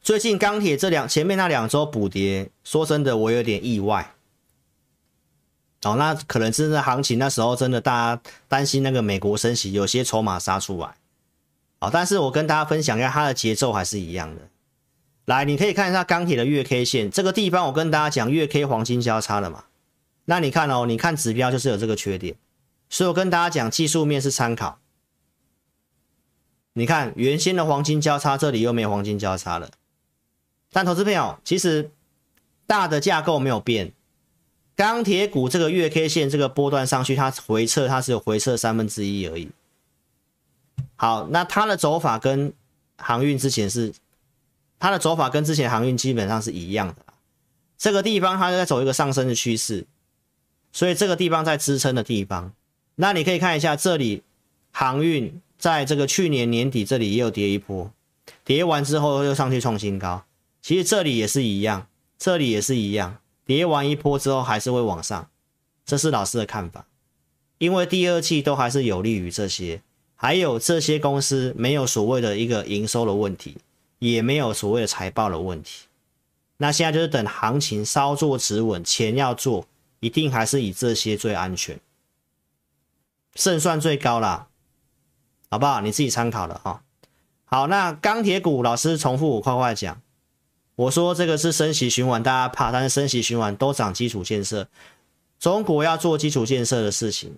[0.02, 4.14] 最近钢铁这两前面那两周补跌，说真的，我有点意外。
[5.82, 10.94] 哦，那可能真的行情那时候真的大家担心那个美国升息，有些筹码杀出来。
[11.78, 14.42] 哦，但是我跟大家分享一下，它的节奏还是一样的。
[15.26, 19.64] 来，你可以看一下钢铁的月 K 线，这个地方我跟大家讲月 K 黄金交叉了嘛？
[20.24, 22.34] 那你看哦，你看指标就是有这个缺点，
[22.88, 24.80] 所以我跟大家讲技术面是参考。
[26.79, 29.70] 你看原先的黄金交叉，这里又没有黄金交叉了。
[30.72, 31.91] 但投资朋友，其实
[32.66, 33.93] 大的架构没有变，
[34.74, 39.49] 钢铁股这个月 K 线这个波段上去，它回撤，它只有回撤三分之一而已。
[40.97, 42.53] 好，那它的走法跟
[42.99, 43.95] 航运之前是，
[44.79, 46.97] 它的走法跟之前航运基本上是一样的。
[47.79, 49.87] 这个地方它在走一个上升的趋势，
[50.72, 52.53] 所以这个地方在支撑的地方。
[52.97, 54.22] 那你可以看一下这里，
[54.72, 57.90] 航运在这个去年年底这里也有跌一波，
[58.44, 60.24] 跌完之后又上去创新高。
[60.61, 61.86] 其实这里也是一样，
[62.18, 65.28] 这里也是一样，跌完一波之后还是会往上，
[65.84, 66.86] 这是老师的看法。
[67.59, 69.80] 因为第二季都还是有利于这些，
[70.14, 73.57] 还有这些公司没有所谓的一个营收的问题，
[73.98, 75.86] 也没有所谓的财报的问题。
[76.59, 79.66] 那现在就是等行情稍作止稳，钱要做，
[80.00, 81.78] 一定还是以这些最安全，
[83.34, 84.48] 胜算最高啦，
[85.51, 85.80] 好不好？
[85.80, 86.82] 你自己参考了哈。
[87.44, 90.01] 好，那钢铁股老师重复我快快讲。
[90.74, 94.68] 我说这个是升息循环，大家怕，但是升息循环都涨基础建设。
[95.38, 97.36] 中国要做基础建设的事情，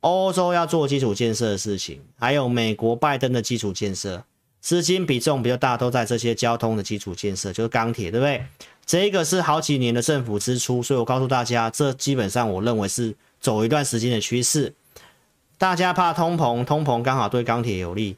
[0.00, 4.24] 欧洲要做基础建设的事情，还有美国拜登的基础建设，
[4.60, 8.44] 资金比重比较大，都在这些交通的基础建设，就是钢铁，对不对？
[8.86, 14.74] 这个是好几年的政府支出，所以我告诉大家，这基本上我认为是走一段时间的趋势。
[15.56, 18.16] 大家怕通膨，通膨刚好对钢铁有利。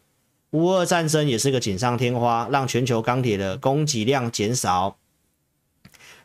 [0.51, 4.97] 乌俄战争也是个锦上添花，让全球钢铁的供给量减少。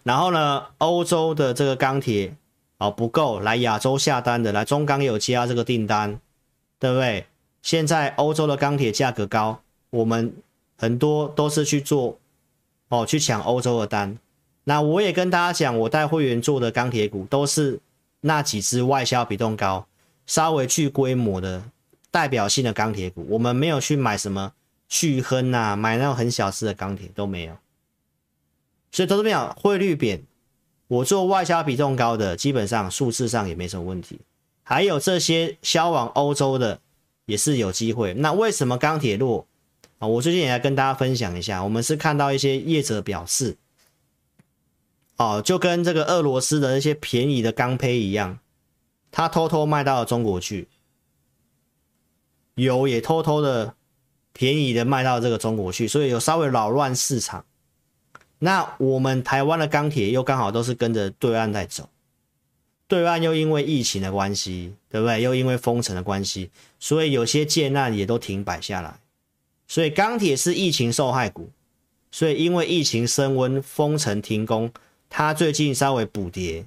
[0.03, 2.35] 然后呢，欧洲的这个钢铁
[2.77, 6.19] 哦不够，来亚洲下单的，来中钢也有接这个订单，
[6.79, 7.25] 对不对？
[7.61, 10.33] 现在欧洲的钢铁价格高，我们
[10.77, 12.17] 很多都是去做
[12.89, 14.17] 哦，去抢欧洲的单。
[14.63, 17.79] 那我也跟大家讲，我带会员做的钢铁股都是
[18.21, 19.85] 那几只外销比重高、
[20.31, 21.61] 稍微具规模的
[22.09, 23.27] 代表性的钢铁股。
[23.31, 24.53] 我们没有去买什么
[24.87, 27.57] 巨亨啊，买那种很小只的钢铁都没有。
[28.93, 30.23] 所以投资朋友，汇率贬，
[30.87, 34.21] 我做外销比重高的，基本上数字上也没什么问题。
[34.63, 36.79] 还有这些销往欧洲的
[37.25, 38.13] 也是有机会。
[38.13, 39.45] 那为什么钢铁弱
[39.99, 40.07] 啊？
[40.07, 43.57] 我最近也来跟大家分享一下，我们是看到一些业者表示，
[45.17, 48.39] 哦，就跟这个俄罗斯的那些便宜的钢胚一样，
[49.11, 50.67] 他偷偷卖到了中国去，
[52.55, 53.75] 油也偷偷的
[54.33, 57.45] 便宜的卖到这个中国去，所以有稍微扰乱市场。
[58.39, 61.89] 那我们台湾的钢铁又刚好都是跟着对岸在走。
[62.87, 65.21] 对岸又因为疫情的关系，对不对？
[65.21, 66.49] 又因为封城的关系，
[66.79, 68.99] 所以有些建案也都停摆下来。
[69.67, 71.49] 所以钢铁是疫情受害股，
[72.11, 74.69] 所以因为疫情升温、封城停工，
[75.09, 76.65] 它最近稍微补跌。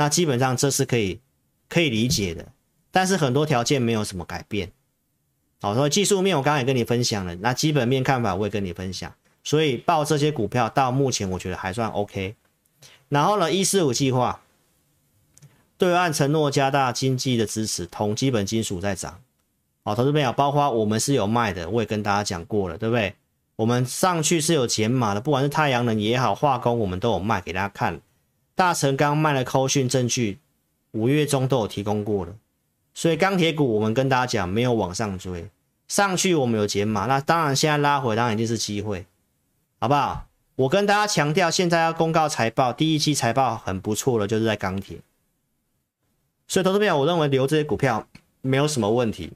[0.00, 1.20] 那基本上这是可以
[1.68, 2.46] 可以理解的，
[2.90, 4.72] 但是很多条件没有什么改变。
[5.60, 9.12] 好，所以技术面我刚才也跟你分享了，那基本面看法我也跟你分享。
[9.44, 12.34] 所以报这些股票到目前我觉得还算 OK。
[13.10, 14.40] 然后呢，一四五计划。
[15.76, 19.20] 对岸承诺加大经济的支持，铜基本金属在涨。
[19.84, 23.14] 好，投资朋友，包括我们是有卖的，我也跟大家讲过了，对不对？
[23.56, 28.00] 我们上去是有减码的，不管是太阳能也好，化工我们都有卖给大家看。
[28.60, 30.38] 大成刚卖的扣讯证据，
[30.90, 32.34] 五月中都有提供过了。
[32.92, 35.48] 所以钢铁股我们跟大家讲，没有往上追，
[35.88, 39.06] 上去我们有减码，那当然现在拉回当然一定是机会，
[39.78, 40.26] 好不好？
[40.56, 44.98] 我跟大家强调，现在要公告财报，第一期财报很不错了，就是在钢铁。
[46.46, 48.06] 所以，投资朋友，我认为留这些股票
[48.42, 49.32] 没有什么问题，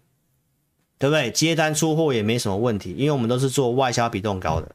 [0.99, 1.31] 对不对？
[1.31, 4.75] 接单出货也没什么问题，因为我们都是做外销比重高的。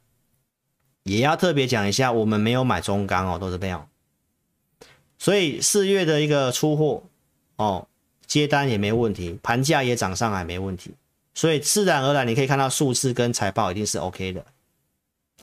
[1.03, 3.87] 也要特别讲一下，我们没有买中钢哦，投资票。
[5.19, 7.03] 所以四月的一个出货
[7.57, 7.87] 哦，
[8.25, 10.95] 接单也没问题，盘价也涨上来没问题，
[11.35, 14.43] 所以自然而然你可以看到数字跟财报一定是 OK 的。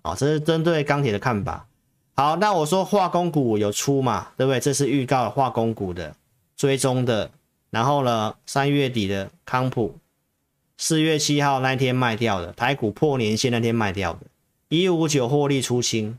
[0.03, 1.69] 好，这是针对钢铁的看法。
[2.15, 4.59] 好，那我说化工股有出嘛，对不对？
[4.59, 6.17] 这是预告化工股的。
[6.57, 7.31] 追踪的，
[7.69, 9.99] 然后呢，三月底的康普，
[10.79, 14.21] 四月七号那天卖掉的，台股破年线那天卖掉的，
[14.71, 16.19] 一五九获利出清，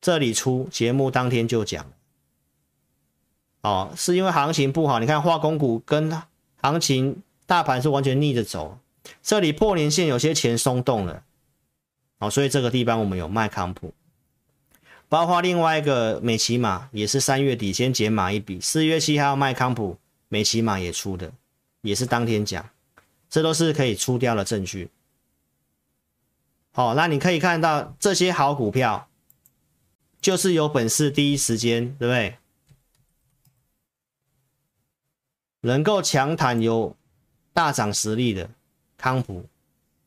[0.00, 1.86] 这里出节目当天就讲，
[3.60, 6.10] 哦，是因为行情不好，你看化工股跟
[6.62, 8.78] 行情大盘是完全逆着走，
[9.22, 11.22] 这里破年线有些钱松动了，
[12.18, 13.92] 哦，所以这个地方我们有卖康普。
[15.10, 19.98] 包括另外一个美琪玛也是三月底先减码一笔，四月七号卖康普，
[20.28, 21.32] 美琪玛也出的，
[21.82, 22.70] 也是当天讲，
[23.28, 24.88] 这都是可以出掉的证据。
[26.70, 29.08] 好，那你可以看到这些好股票，
[30.20, 32.36] 就是有本事第一时间，对不对？
[35.62, 36.96] 能够强弹有
[37.52, 38.50] 大涨实力的
[38.96, 39.46] 康普，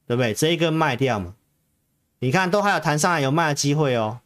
[0.07, 0.33] 对不对？
[0.33, 1.35] 这一个卖掉嘛，
[2.19, 4.21] 你看都还有弹上来有卖的机会哦。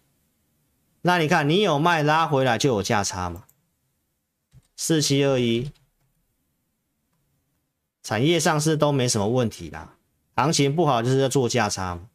[1.01, 3.45] 那你看，你有卖拉回来就有价差嘛？
[4.75, 5.71] 四七二一，
[8.03, 9.95] 产业上市都没什么问题啦，
[10.35, 12.09] 行情不好就是要做价差嘛，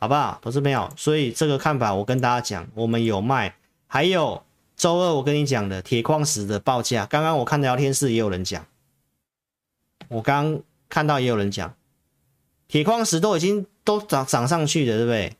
[0.00, 0.38] 好不好？
[0.40, 3.54] 投资朋友，所以这个看法我跟大家讲，我们有卖，
[3.86, 4.42] 还有
[4.74, 8.64] 周二我跟你讲的铁矿石的报价，刚刚我看聊天室也有人讲，
[10.08, 11.74] 我刚看到也有人讲，
[12.66, 15.36] 铁矿石都已经都涨涨上去的，对不对？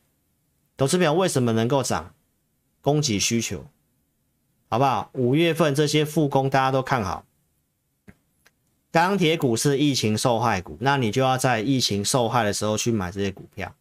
[0.77, 2.13] 投资朋友为什么能够涨？
[2.83, 3.65] 供给需求，
[4.69, 5.09] 好不好？
[5.15, 7.25] 五月份这些复工大家都看好，
[8.93, 13.75] 钢铁股是疫情受害股，那你就要在疫情受害的时候去买这些股票，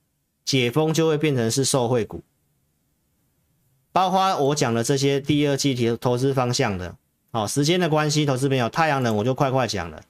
[0.46, 2.22] 解封就会变成是受惠股。
[3.92, 6.96] 包括我讲的这些第二季投投资方向的，
[7.32, 10.04] 好，时间的关系，投资朋友，太阳能我就快快讲了，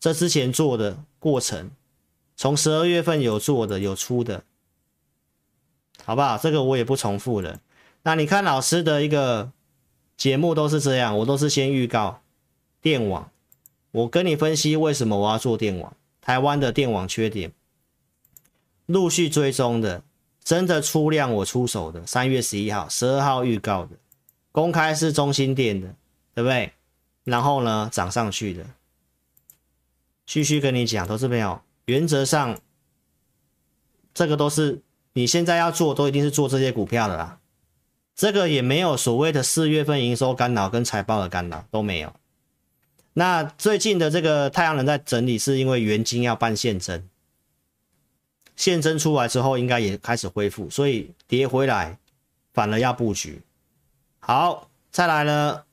[0.00, 1.70] 这之前做的过程，
[2.34, 4.42] 从十二月份有做的有出的，
[6.04, 6.38] 好不好？
[6.38, 7.60] 这个我也不重复了。
[8.02, 9.52] 那你看老师的一个
[10.16, 12.22] 节目都是这样，我都是先预告
[12.80, 13.30] 电网，
[13.90, 17.52] 我跟你分析为什么我要做电网，台湾的电网缺点，
[18.86, 20.02] 陆续追踪的，
[20.42, 23.96] 真的出量我出手的，三月十一号、十二号预告的，
[24.52, 25.94] 公开是中心店的，
[26.34, 26.72] 对不对？
[27.24, 28.64] 然后呢，涨上去的，
[30.24, 32.58] 继续跟你讲，投资朋友，原则上
[34.14, 34.80] 这个都是
[35.14, 37.40] 你现在要做，都一定是做这些股票的啦。
[38.14, 42.14] 这个也没有所谓的四月份营收干扰跟财报的干扰都没有。
[43.12, 47.06] 那最近的这个太阳能在整理，是因为元金要办现增，
[48.56, 51.98] 现增出来之后，应该也开始恢复，所以跌回来
[52.52, 53.42] 反而要布局。
[54.18, 55.64] 好，再来呢，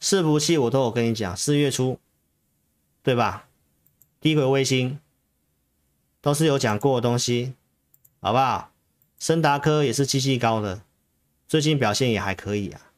[0.00, 1.98] 伺服器我都有跟你讲，四月初，
[3.02, 3.48] 对吧？
[4.20, 5.00] 低轨卫星
[6.20, 7.54] 都是有讲过的东西，
[8.20, 8.70] 好不好？
[9.18, 10.82] 升达科也是机器高的，
[11.48, 12.92] 最近表现也还可以啊，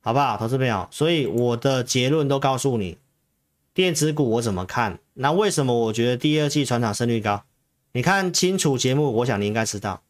[0.00, 0.88] 好不好，投资朋友？
[0.90, 2.98] 所以我的结论都告诉你，
[3.72, 4.98] 电子股我怎么看？
[5.20, 7.42] 那为什么我觉得第二季传产胜率高？
[7.90, 10.00] 你看清楚节目，我想你应该知道。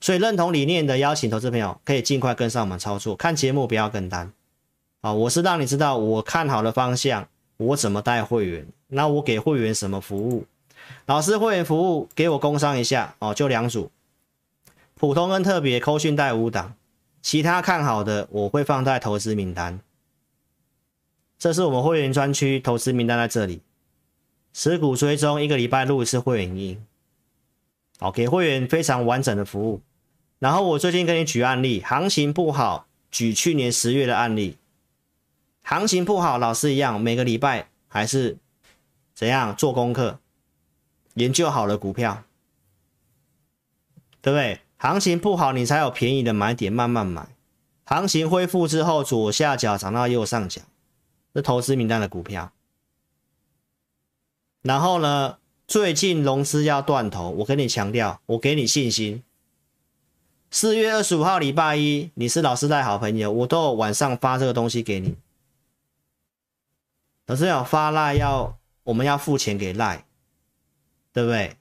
[0.00, 4.32] 所以认同理念的邀请投资朋友可以尽快跟上我们操作，看节目不要跟单
[5.00, 5.12] 啊！
[5.12, 10.46] 我是让你知道我看好的方向，我怎么带会员，那我给会员什么服务？
[11.06, 13.90] 老师会员服务给我工商一下哦，就两组。
[14.94, 16.74] 普通跟特别扣讯带五档，
[17.20, 19.80] 其他看好的我会放在投资名单。
[21.36, 23.62] 这是我们会员专区投资名单在这里，
[24.52, 26.84] 持股追踪一个礼拜录一次会员音，
[27.98, 29.80] 好，给会员非常完整的服务。
[30.38, 34.58] 然后我最近跟你举案例，行情不好，举去年十月的案例，
[35.62, 38.36] 行情不好，老师一样，每个礼拜还是
[39.14, 40.18] 怎样做功课，
[41.14, 42.24] 研究好了股票，
[44.20, 44.60] 对不对？
[44.76, 47.28] 行情不好，你才有便宜的买点，慢慢买。
[47.84, 50.60] 行情恢复之后，左下角涨到右上角，
[51.34, 52.52] 是投资名单的股票。
[54.62, 55.36] 然后呢，
[55.68, 59.22] 最近融资要断头，我跟你强调，我给你信心。
[60.50, 65.16] 四月二十五号礼拜一，你是老师带好朋友，我都有晚上发这个东西给你。
[67.26, 70.04] 老师要发赖要，我们要付钱给赖，
[71.12, 71.56] 对不对？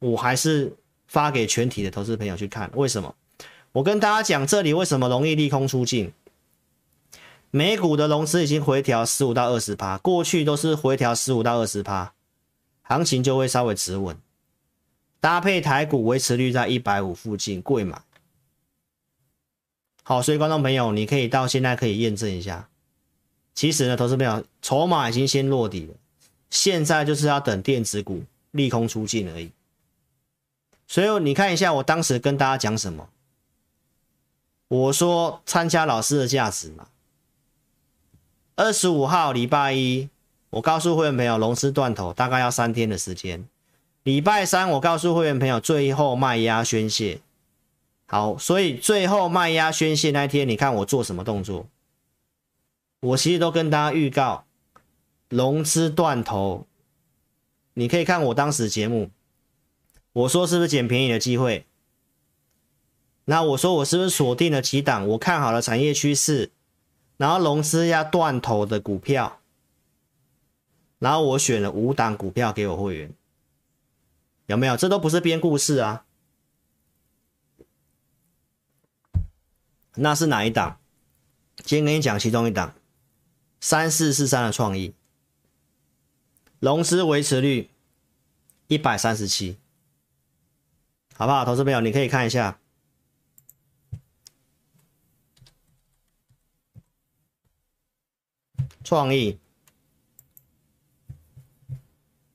[0.00, 0.76] 我还是。
[1.08, 3.14] 发给全体的投资朋友去看，为什么？
[3.72, 6.10] 我跟大家讲，这里为什么容易利空出尽？
[7.50, 12.14] 美股的融资已经回调十五到二十趴，过去都是回调十五到二十趴，
[12.82, 14.16] 行情就会稍微止稳。
[15.20, 18.02] 搭配台股维持率在一百五附近，贵买。
[20.02, 22.68] 好，所以观众朋友，你可以到现在可以验证一下。
[23.54, 25.94] 其实呢，投资朋友筹码已经先落底了，
[26.50, 29.52] 现在就是要等电子股利空出尽而已。
[30.88, 33.08] 所以你看一下，我当时跟大家讲什么？
[34.68, 36.88] 我说参加老师的价值嘛。
[38.56, 40.08] 二十五号礼拜一，
[40.52, 43.48] 我告诉会员朋友，融资断头大概要三天的时间。
[44.02, 47.20] 礼拜三，我告诉会员朋友，最后卖压宣泄。
[48.04, 51.66] 好，所以最后卖压宣泄那天，你看我做什么动作？
[53.00, 54.44] 我其实都跟大家预告，
[55.30, 56.66] 融资断头。
[57.72, 59.08] 你可以看我当时节目。
[60.12, 61.64] 我说是不是捡便宜的机会？
[63.24, 66.50] 那我说我是不是锁定了几档我看好了产业趋势，
[67.16, 69.38] 然后融资要断头的股票，
[71.02, 73.12] 然后我选了五档股票给我会员，
[74.46, 74.76] 有没有？
[74.76, 76.04] 这都不是编故事啊。
[79.96, 80.78] 那是哪一档？
[81.56, 82.76] 今天跟你讲其中一档，
[83.60, 84.94] 三四四三的创意，
[86.60, 87.68] 融资维持率
[88.68, 89.58] 一百三十七。
[91.14, 92.60] 好不好，投资朋友，你可以看一下
[98.84, 99.40] 创意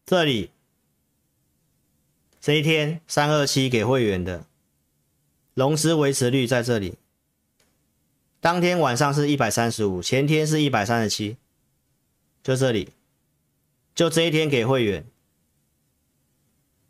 [0.08, 0.52] 这里
[2.40, 4.46] 这一天三二七给会员的
[5.54, 6.98] 融资维持率在这里，
[8.40, 11.36] 当天晚上是一百三十五，前天是一百三十七，
[12.42, 12.94] 就这里，
[13.94, 15.06] 就这一天给会员。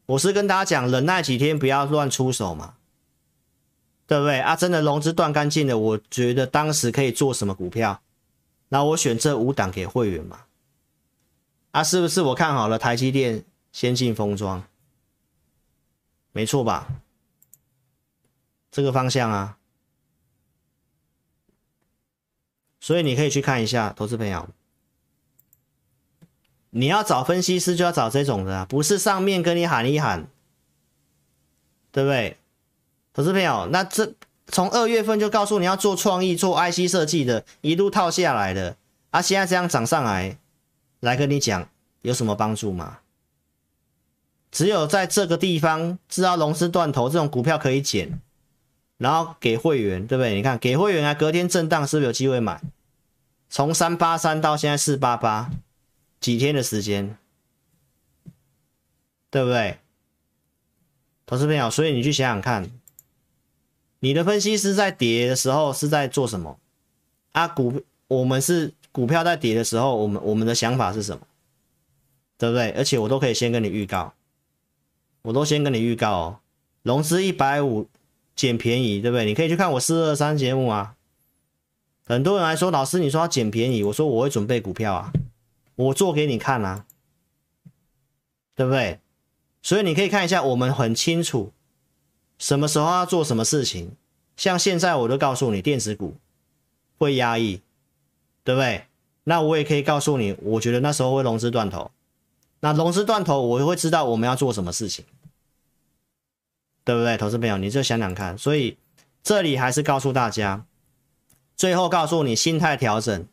[0.05, 2.76] 我是跟大家讲，忍耐几天，不要乱出手嘛，
[4.05, 4.55] 对不对啊？
[4.55, 7.99] 真的融资断干净了，我觉得当时可以做什么股票？
[8.70, 10.43] 那我选这五档给会员嘛。
[11.78, 14.63] 啊，是不是我看好了台积电、先进封装？
[16.32, 16.88] 没错吧？
[18.71, 19.59] 这个方向啊，
[22.80, 24.49] 所以你可以去看一下，投资朋友。
[26.71, 30.28] 你要找分析师，就要找这种的啊，不是上面跟你喊一喊，
[31.91, 32.39] 对不对？
[33.13, 34.15] 投资朋友，那这
[34.47, 38.78] 从二月份就告诉你要做创意、做 IC 设计的，一路套下来的，
[39.11, 40.39] 啊，现在这样涨上来，
[41.00, 41.70] 来跟你讲
[42.02, 43.00] 有什么帮助吗？
[44.52, 48.20] 只有在这个地方知道融资断头这种股票可以减，
[48.98, 50.36] 然后给会员，对不对？
[50.36, 52.62] 你看给会员啊，隔天震荡是不是有机会买？
[53.50, 55.52] 从三八三到现在四八八。
[56.20, 57.16] 几天的时间，
[59.30, 59.78] 对不对？
[61.28, 62.72] 投资朋友，所以你去想想看，
[64.00, 66.60] 你的分析师在跌的时候是在做什么？
[67.34, 71.22] 啊，股我们是股票在跌的时候，我们我们的想法是什么？
[72.36, 72.72] 对不对？
[72.72, 74.16] 而且我都可以先跟你预告，
[75.22, 76.39] 我都先跟你预告哦，
[76.82, 77.88] 融资一百五
[78.36, 79.24] 捡便宜，对不对？
[79.26, 80.95] 你可以去看我四二三节目啊。
[82.08, 85.14] 很多人来说，老师你说要捡便宜，我说我会准备股票啊，
[85.76, 86.88] 我做给你看啊，
[88.56, 89.00] 对不对？
[89.62, 91.54] 所以你可以看一下，我们很清楚
[92.39, 93.91] 什么时候要做什么事情。
[94.36, 96.16] 像现在我都告诉你，电子股
[96.98, 97.62] 会压抑，
[98.48, 98.86] 对不对？
[99.26, 101.91] 那我也可以告诉你，我觉得那时候会融资断头。
[102.62, 105.04] 那融资断头，我会知道我们要做什么事情，
[106.86, 107.18] 对不对？
[107.18, 108.38] 投资朋友，你就想想看。
[108.38, 108.78] 所以
[109.22, 110.66] 这里还是告诉大家，
[111.58, 113.28] 最后告诉你心态调整。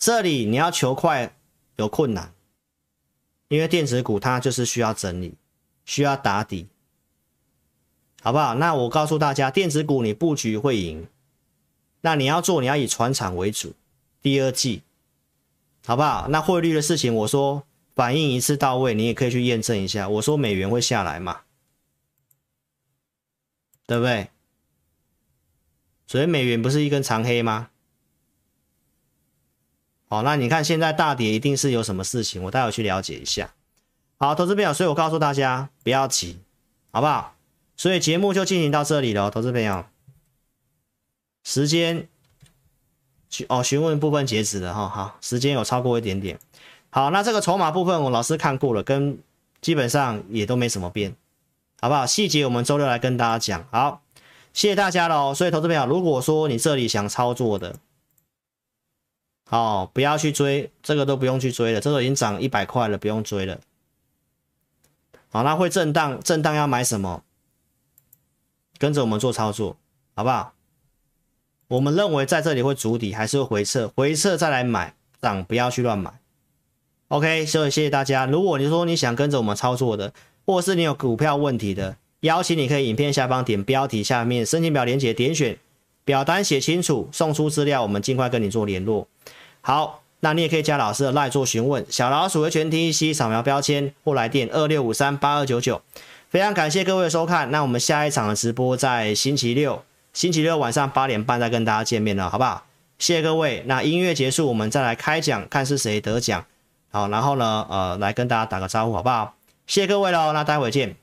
[0.00, 1.36] 这里你要求快
[1.76, 2.34] 有困难，
[3.46, 5.36] 因为电子股它就是需要整理，
[5.84, 6.66] 需要打底。
[8.20, 8.56] 好不好？
[8.56, 11.06] 那我告诉大家，电子股你布局会赢。
[12.00, 13.72] 那你要做，你要以传产为主。
[14.26, 14.82] 第二季，
[15.86, 16.26] 好不好？
[16.30, 17.62] 那汇率的事情，我说
[17.94, 20.08] 反应一次到位，你也可以去验证一下。
[20.08, 21.42] 我说美元会下来嘛？
[23.86, 24.30] 对不对？
[26.08, 27.70] 所以美元不是一根长黑吗？
[30.08, 33.54] 好，那你看现在大跌，一定是有什么事情，我待会去了解一下。
[34.16, 36.40] 好，投资朋友，所以我告诉大家不要急，
[36.90, 37.36] 好不好？
[37.76, 39.86] 所以节目就进行到这里了，投资朋友，
[41.44, 42.08] 时间
[43.48, 46.38] 哦，询问部分截止了哈，好，时间有超过一点点。
[46.90, 49.18] 好，那这个筹码部分我老师看过了，跟
[49.60, 51.14] 基本上也都没什么变，
[51.80, 52.06] 好不好？
[52.06, 53.68] 细节我们周六来跟大家讲。
[53.70, 54.02] 好，
[54.54, 55.34] 谢谢大家喽。
[55.34, 57.76] 所以投资朋友，如果说你这里想操作的，
[59.44, 63.60] 好，不要去追，这个都不用去追了，这个已经涨一百块了，不用追了。
[65.30, 67.22] 好，那会震荡，震荡要买什么？
[68.78, 69.76] 跟着我们做操作，
[70.14, 70.52] 好不好？
[71.68, 73.90] 我们认为在这里会筑底，还是会回撤？
[73.96, 76.12] 回撤再来买，涨不要去乱买。
[77.08, 78.26] OK，所以谢谢大家。
[78.26, 80.12] 如果你说你想跟着我们操作的，
[80.44, 85.58] 或是你有股票问题的，邀请你可以影片下方点标题下面申请表连接，点选
[86.04, 89.08] 表单写清楚，送出资料，我们尽快跟你做联络。
[89.60, 95.82] 好，那你也可以加老师的赖做询问，小老鼠的全 T C 扫描标签或来电二六五三八二九九。
[96.28, 99.82] 非常感谢各位收看，那我们下一场的直播在星期六，
[100.16, 102.64] 星期六晚上八点半再跟大家见面了，好不好？
[102.98, 103.62] 谢谢各位。
[103.66, 106.42] 那音乐结束，我们再来开奖，看是谁得奖。
[106.90, 109.34] 好，然后呢，呃，来跟大家打个招呼，好不好？
[109.66, 110.96] 谢谢各位喽，那待会见。